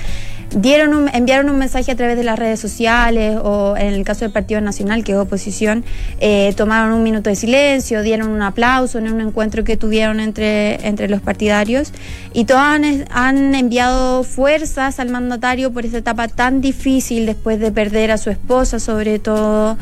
dieron 0.54 0.94
un, 0.94 1.08
enviaron 1.08 1.50
un 1.50 1.58
mensaje 1.58 1.90
a 1.92 1.96
través 1.96 2.16
de 2.16 2.24
las 2.24 2.38
redes 2.38 2.60
sociales 2.60 3.38
o 3.42 3.76
en 3.76 3.94
el 3.94 4.04
caso 4.04 4.24
del 4.24 4.32
Partido 4.32 4.60
Nacional, 4.60 5.04
que 5.04 5.12
es 5.12 5.18
oposición, 5.18 5.84
eh, 6.20 6.52
tomaron 6.56 6.92
un 6.92 7.02
minuto 7.02 7.30
de 7.30 7.36
silencio, 7.36 8.02
dieron 8.02 8.28
un 8.28 8.42
aplauso 8.42 8.98
en 8.98 9.12
un 9.12 9.20
encuentro 9.20 9.64
que 9.64 9.76
tuvieron 9.76 10.20
entre, 10.20 10.86
entre 10.86 11.08
los 11.08 11.20
partidarios 11.20 11.92
y 12.32 12.44
todos 12.44 12.60
han, 12.60 13.04
han 13.10 13.54
enviado 13.54 14.24
fuerzas 14.24 15.00
al 15.00 15.10
mandatario 15.10 15.72
por 15.72 15.84
esta 15.84 15.98
etapa 15.98 16.28
tan 16.28 16.60
difícil 16.60 17.26
después 17.26 17.58
de 17.58 17.72
perder 17.72 18.10
a 18.10 18.18
su 18.18 18.30
esposa 18.30 18.78
sobre 18.78 19.18
todo. 19.18 19.76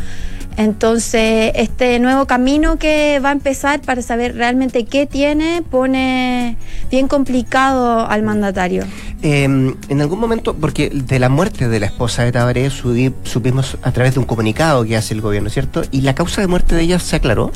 Entonces, 0.57 1.53
este 1.55 1.99
nuevo 1.99 2.27
camino 2.27 2.77
que 2.77 3.21
va 3.25 3.31
a 3.31 3.33
empezar 3.33 3.81
para 3.81 4.03
saber 4.03 4.35
realmente 4.35 4.85
qué 4.85 5.07
tiene 5.07 5.63
pone 5.71 6.57
bien 6.91 7.09
complicado 7.09 8.07
al 8.07 8.23
mandatario. 8.23 8.85
Eh, 9.23 9.45
en 9.45 10.01
algún 10.01 10.21
momento, 10.21 10.55
porque 10.55 10.91
de 10.91 11.19
la 11.19 11.29
muerte 11.29 11.69
de 11.69 11.81
la 11.81 11.87
esposa 11.87 12.25
de 12.25 12.33
Tabaré 12.33 12.71
subí, 12.71 13.13
supimos 13.23 13.79
a 13.83 13.93
través 13.93 14.15
de 14.15 14.21
un 14.21 14.27
comunicado 14.27 14.85
que 14.85 14.97
hace 14.97 15.15
el 15.15 15.21
gobierno, 15.21 15.49
¿cierto? 15.49 15.83
¿Y 15.91 16.03
la 16.03 16.15
causa 16.15 16.41
de 16.41 16.49
muerte 16.49 16.75
de 16.75 16.83
ella 16.83 16.99
se 16.99 17.17
aclaró? 17.17 17.51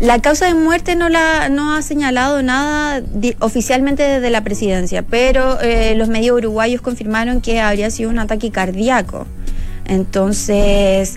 La 0.00 0.20
causa 0.20 0.46
de 0.46 0.54
muerte 0.54 0.94
no 0.94 1.08
la 1.08 1.48
no 1.48 1.74
ha 1.74 1.80
señalado 1.80 2.42
nada 2.42 3.02
oficialmente 3.40 4.02
desde 4.02 4.28
la 4.28 4.44
presidencia, 4.44 5.02
pero 5.02 5.58
eh, 5.60 5.94
los 5.96 6.08
medios 6.08 6.36
uruguayos 6.36 6.82
confirmaron 6.82 7.40
que 7.40 7.60
habría 7.60 7.90
sido 7.90 8.10
un 8.10 8.18
ataque 8.18 8.50
cardíaco. 8.50 9.26
Entonces 9.86 11.16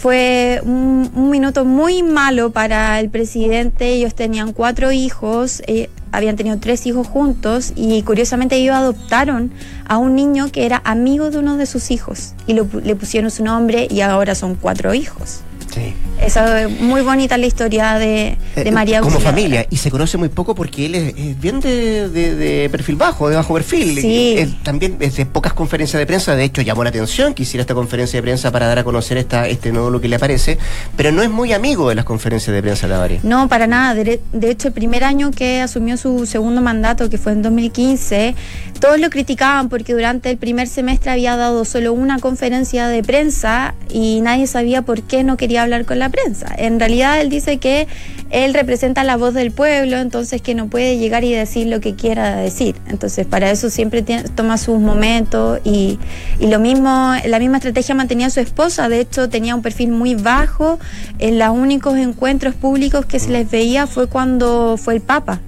fue 0.00 0.62
un, 0.64 1.30
minuto 1.30 1.66
muy 1.66 2.02
malo 2.02 2.50
para 2.50 2.98
el 3.00 3.10
presidente. 3.10 3.90
Ellos 3.90 4.14
tenían 4.14 4.54
cuatro 4.54 4.92
hijos, 4.92 5.62
eh, 5.66 5.90
habían 6.10 6.36
tenido 6.36 6.58
tres 6.58 6.86
hijos 6.86 7.06
juntos 7.06 7.74
y 7.76 8.02
curiosamente 8.02 8.56
ellos 8.56 8.74
adoptaron 8.74 9.52
a 9.86 9.98
un 9.98 10.14
niño 10.14 10.50
que 10.50 10.64
era 10.64 10.80
amigo 10.84 11.30
de 11.30 11.38
uno 11.38 11.58
de 11.58 11.66
sus 11.66 11.90
hijos 11.90 12.34
y 12.46 12.54
lo, 12.54 12.66
le 12.82 12.96
pusieron 12.96 13.30
su 13.30 13.44
nombre 13.44 13.86
y 13.90 14.00
ahora 14.00 14.34
son 14.34 14.54
cuatro 14.54 14.94
hijos. 14.94 15.42
Sí. 15.72 15.94
Esa 16.20 16.62
es 16.62 16.80
muy 16.80 17.00
bonita 17.00 17.38
la 17.38 17.46
historia 17.46 17.94
de, 17.94 18.36
de 18.54 18.70
María 18.72 19.00
Como 19.00 19.12
Auxiliadora. 19.12 19.20
familia, 19.20 19.66
y 19.70 19.76
se 19.76 19.90
conoce 19.90 20.18
muy 20.18 20.28
poco 20.28 20.54
porque 20.54 20.86
él 20.86 20.94
es, 20.94 21.14
es 21.16 21.40
bien 21.40 21.60
de, 21.60 22.08
de, 22.08 22.34
de, 22.34 22.68
perfil 22.70 22.96
bajo, 22.96 23.28
de 23.30 23.36
bajo 23.36 23.54
perfil. 23.54 24.00
Sí. 24.00 24.34
Él 24.36 24.56
también 24.62 24.96
es 25.00 25.16
de 25.16 25.26
pocas 25.26 25.54
conferencias 25.54 25.98
de 25.98 26.06
prensa, 26.06 26.34
de 26.34 26.44
hecho 26.44 26.60
llamó 26.62 26.84
la 26.84 26.90
atención 26.90 27.32
que 27.34 27.44
hiciera 27.44 27.62
esta 27.62 27.74
conferencia 27.74 28.18
de 28.18 28.22
prensa 28.22 28.50
para 28.50 28.66
dar 28.66 28.80
a 28.80 28.84
conocer 28.84 29.16
esta, 29.16 29.48
este 29.48 29.72
nódulo 29.72 30.00
que 30.00 30.08
le 30.08 30.16
aparece, 30.16 30.58
pero 30.96 31.10
no 31.12 31.22
es 31.22 31.30
muy 31.30 31.52
amigo 31.52 31.88
de 31.88 31.94
las 31.94 32.04
conferencias 32.04 32.54
de 32.54 32.60
prensa, 32.60 32.88
Tabaré. 32.88 33.20
No, 33.22 33.48
para 33.48 33.66
nada. 33.66 33.94
De, 33.94 34.20
de, 34.32 34.50
hecho, 34.50 34.68
el 34.68 34.74
primer 34.74 35.04
año 35.04 35.30
que 35.30 35.60
asumió 35.62 35.96
su 35.96 36.26
segundo 36.26 36.60
mandato, 36.60 37.08
que 37.08 37.16
fue 37.18 37.32
en 37.32 37.42
2015, 37.42 38.34
todos 38.78 39.00
lo 39.00 39.08
criticaban 39.10 39.68
porque 39.68 39.94
durante 39.94 40.30
el 40.30 40.36
primer 40.36 40.68
semestre 40.68 41.10
había 41.12 41.36
dado 41.36 41.64
solo 41.64 41.92
una 41.92 42.18
conferencia 42.18 42.88
de 42.88 43.02
prensa 43.02 43.74
y 43.90 44.20
nadie 44.20 44.46
sabía 44.46 44.82
por 44.82 45.02
qué 45.02 45.24
no 45.24 45.36
quería 45.36 45.59
hablar 45.62 45.84
con 45.84 45.98
la 45.98 46.08
prensa. 46.08 46.54
En 46.56 46.78
realidad 46.78 47.20
él 47.20 47.28
dice 47.28 47.58
que 47.58 47.86
él 48.30 48.54
representa 48.54 49.04
la 49.04 49.16
voz 49.16 49.34
del 49.34 49.50
pueblo, 49.50 49.98
entonces 49.98 50.40
que 50.40 50.54
no 50.54 50.68
puede 50.68 50.98
llegar 50.98 51.24
y 51.24 51.32
decir 51.32 51.66
lo 51.66 51.80
que 51.80 51.94
quiera 51.94 52.36
decir. 52.36 52.76
Entonces 52.88 53.26
para 53.26 53.50
eso 53.50 53.70
siempre 53.70 54.02
tiene, 54.02 54.24
toma 54.28 54.58
sus 54.58 54.78
momentos 54.78 55.60
y, 55.64 55.98
y, 56.38 56.46
lo 56.46 56.58
mismo, 56.58 57.14
la 57.26 57.38
misma 57.38 57.58
estrategia 57.58 57.94
mantenía 57.94 58.30
su 58.30 58.40
esposa. 58.40 58.88
De 58.88 59.00
hecho 59.00 59.28
tenía 59.28 59.54
un 59.54 59.62
perfil 59.62 59.90
muy 59.90 60.14
bajo. 60.14 60.78
En 61.18 61.38
los 61.38 61.50
únicos 61.50 61.96
encuentros 61.96 62.54
públicos 62.54 63.06
que 63.06 63.18
se 63.18 63.30
les 63.30 63.50
veía 63.50 63.86
fue 63.86 64.06
cuando 64.06 64.76
fue 64.76 64.94
el 64.94 65.00
Papa 65.00 65.40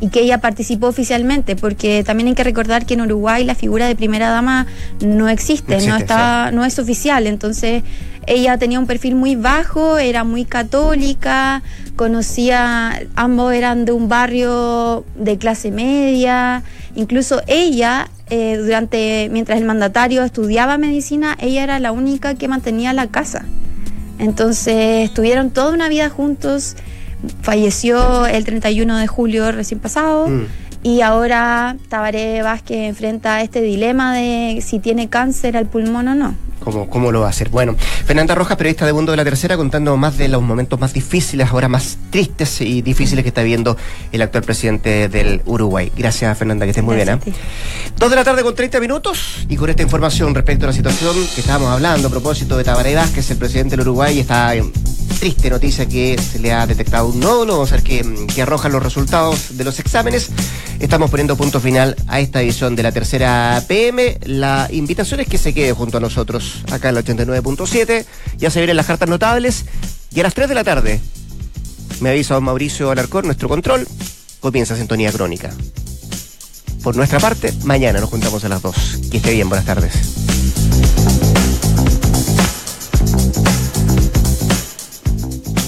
y 0.00 0.08
que 0.08 0.20
ella 0.20 0.38
participó 0.38 0.88
oficialmente, 0.88 1.56
porque 1.56 2.04
también 2.04 2.28
hay 2.28 2.34
que 2.34 2.44
recordar 2.44 2.86
que 2.86 2.94
en 2.94 3.00
Uruguay 3.00 3.44
la 3.44 3.54
figura 3.54 3.86
de 3.86 3.96
primera 3.96 4.30
dama 4.30 4.66
no 5.04 5.28
existe, 5.28 5.74
existe 5.74 5.90
no 5.90 5.96
está, 5.96 6.48
sí. 6.50 6.56
no 6.56 6.64
es 6.64 6.78
oficial, 6.78 7.26
entonces 7.26 7.82
ella 8.28 8.58
tenía 8.58 8.78
un 8.78 8.86
perfil 8.86 9.14
muy 9.14 9.36
bajo, 9.36 9.98
era 9.98 10.22
muy 10.22 10.44
católica, 10.44 11.62
conocía, 11.96 13.00
ambos 13.16 13.52
eran 13.54 13.84
de 13.84 13.92
un 13.92 14.08
barrio 14.08 15.04
de 15.16 15.38
clase 15.38 15.70
media, 15.70 16.62
incluso 16.94 17.40
ella 17.46 18.08
eh, 18.30 18.58
durante 18.58 19.28
mientras 19.32 19.58
el 19.58 19.64
mandatario 19.64 20.22
estudiaba 20.22 20.76
medicina, 20.76 21.36
ella 21.40 21.64
era 21.64 21.80
la 21.80 21.92
única 21.92 22.34
que 22.34 22.48
mantenía 22.48 22.92
la 22.92 23.06
casa. 23.06 23.44
Entonces 24.18 25.08
estuvieron 25.08 25.50
toda 25.50 25.72
una 25.72 25.88
vida 25.88 26.10
juntos 26.10 26.76
falleció 27.42 28.26
el 28.26 28.44
31 28.44 28.98
de 28.98 29.06
julio 29.06 29.52
recién 29.52 29.80
pasado. 29.80 30.28
Mm. 30.28 30.46
Y 30.82 31.00
ahora 31.00 31.76
Tabaré 31.88 32.42
Vázquez 32.42 32.88
enfrenta 32.88 33.42
este 33.42 33.62
dilema 33.62 34.14
de 34.14 34.62
si 34.64 34.78
tiene 34.78 35.08
cáncer 35.08 35.56
al 35.56 35.66
pulmón 35.66 36.08
o 36.08 36.14
no. 36.14 36.34
¿Cómo, 36.72 36.90
¿Cómo, 36.90 37.12
lo 37.12 37.20
va 37.20 37.28
a 37.28 37.30
hacer? 37.30 37.48
Bueno, 37.48 37.76
Fernanda 38.04 38.34
Rojas, 38.34 38.58
periodista 38.58 38.84
de 38.84 38.92
Mundo 38.92 39.12
de 39.12 39.16
la 39.16 39.24
Tercera, 39.24 39.56
contando 39.56 39.96
más 39.96 40.18
de 40.18 40.28
los 40.28 40.42
momentos 40.42 40.78
más 40.78 40.92
difíciles, 40.92 41.48
ahora 41.48 41.66
más 41.66 41.96
tristes 42.10 42.60
y 42.60 42.82
difíciles 42.82 43.22
que 43.22 43.28
está 43.28 43.42
viendo 43.42 43.74
el 44.12 44.20
actual 44.20 44.44
presidente 44.44 45.08
del 45.08 45.40
Uruguay. 45.46 45.90
Gracias, 45.96 46.36
Fernanda, 46.36 46.66
que 46.66 46.70
estés 46.72 46.84
muy 46.84 46.96
Gracias 46.96 47.24
bien. 47.24 47.34
¿eh? 47.34 47.38
Dos 47.96 48.10
de 48.10 48.16
la 48.16 48.24
tarde 48.24 48.42
con 48.42 48.54
30 48.54 48.80
minutos 48.80 49.46
y 49.48 49.56
con 49.56 49.70
esta 49.70 49.82
información 49.82 50.34
respecto 50.34 50.66
a 50.66 50.68
la 50.68 50.74
situación 50.74 51.14
que 51.34 51.40
estábamos 51.40 51.70
hablando 51.70 52.08
a 52.08 52.10
propósito 52.10 52.58
de 52.58 52.64
Tabaré 52.64 52.94
Vázquez, 52.94 53.30
el 53.30 53.38
presidente 53.38 53.70
del 53.70 53.88
Uruguay, 53.88 54.18
está 54.20 54.54
en 54.54 54.70
triste 55.18 55.50
noticia 55.50 55.86
que 55.86 56.16
se 56.18 56.38
le 56.38 56.52
ha 56.52 56.66
detectado 56.66 57.08
un 57.08 57.18
nódulo. 57.18 57.54
Vamos 57.54 57.72
a 57.72 57.76
ver 57.76 57.84
qué, 57.84 58.26
qué 58.34 58.42
arrojan 58.42 58.72
los 58.72 58.82
resultados 58.82 59.56
de 59.56 59.64
los 59.64 59.78
exámenes. 59.80 60.30
Estamos 60.78 61.10
poniendo 61.10 61.36
punto 61.36 61.58
final 61.60 61.96
a 62.06 62.20
esta 62.20 62.40
edición 62.40 62.76
de 62.76 62.84
la 62.84 62.92
tercera 62.92 63.60
PM. 63.66 64.18
La 64.26 64.68
invitación 64.70 65.18
es 65.20 65.26
que 65.26 65.36
se 65.36 65.52
quede 65.52 65.72
junto 65.72 65.96
a 65.96 66.00
nosotros 66.00 66.57
acá 66.70 66.88
en 66.88 66.94
la 66.94 67.02
89.7. 67.02 68.04
Ya 68.38 68.50
se 68.50 68.60
vienen 68.60 68.76
las 68.76 68.86
cartas 68.86 69.08
notables. 69.08 69.64
Y 70.10 70.20
a 70.20 70.22
las 70.22 70.34
3 70.34 70.48
de 70.48 70.54
la 70.54 70.64
tarde, 70.64 71.00
me 72.00 72.10
avisa 72.10 72.38
Mauricio 72.40 72.90
Alarcón, 72.90 73.26
nuestro 73.26 73.48
control, 73.48 73.86
comienza 74.40 74.76
Sintonía 74.76 75.12
Crónica. 75.12 75.50
Por 76.82 76.96
nuestra 76.96 77.20
parte, 77.20 77.52
mañana 77.64 78.00
nos 78.00 78.08
juntamos 78.08 78.44
a 78.44 78.48
las 78.48 78.62
2. 78.62 79.00
Que 79.10 79.18
esté 79.18 79.32
bien, 79.32 79.48
buenas 79.48 79.66
tardes. 79.66 80.27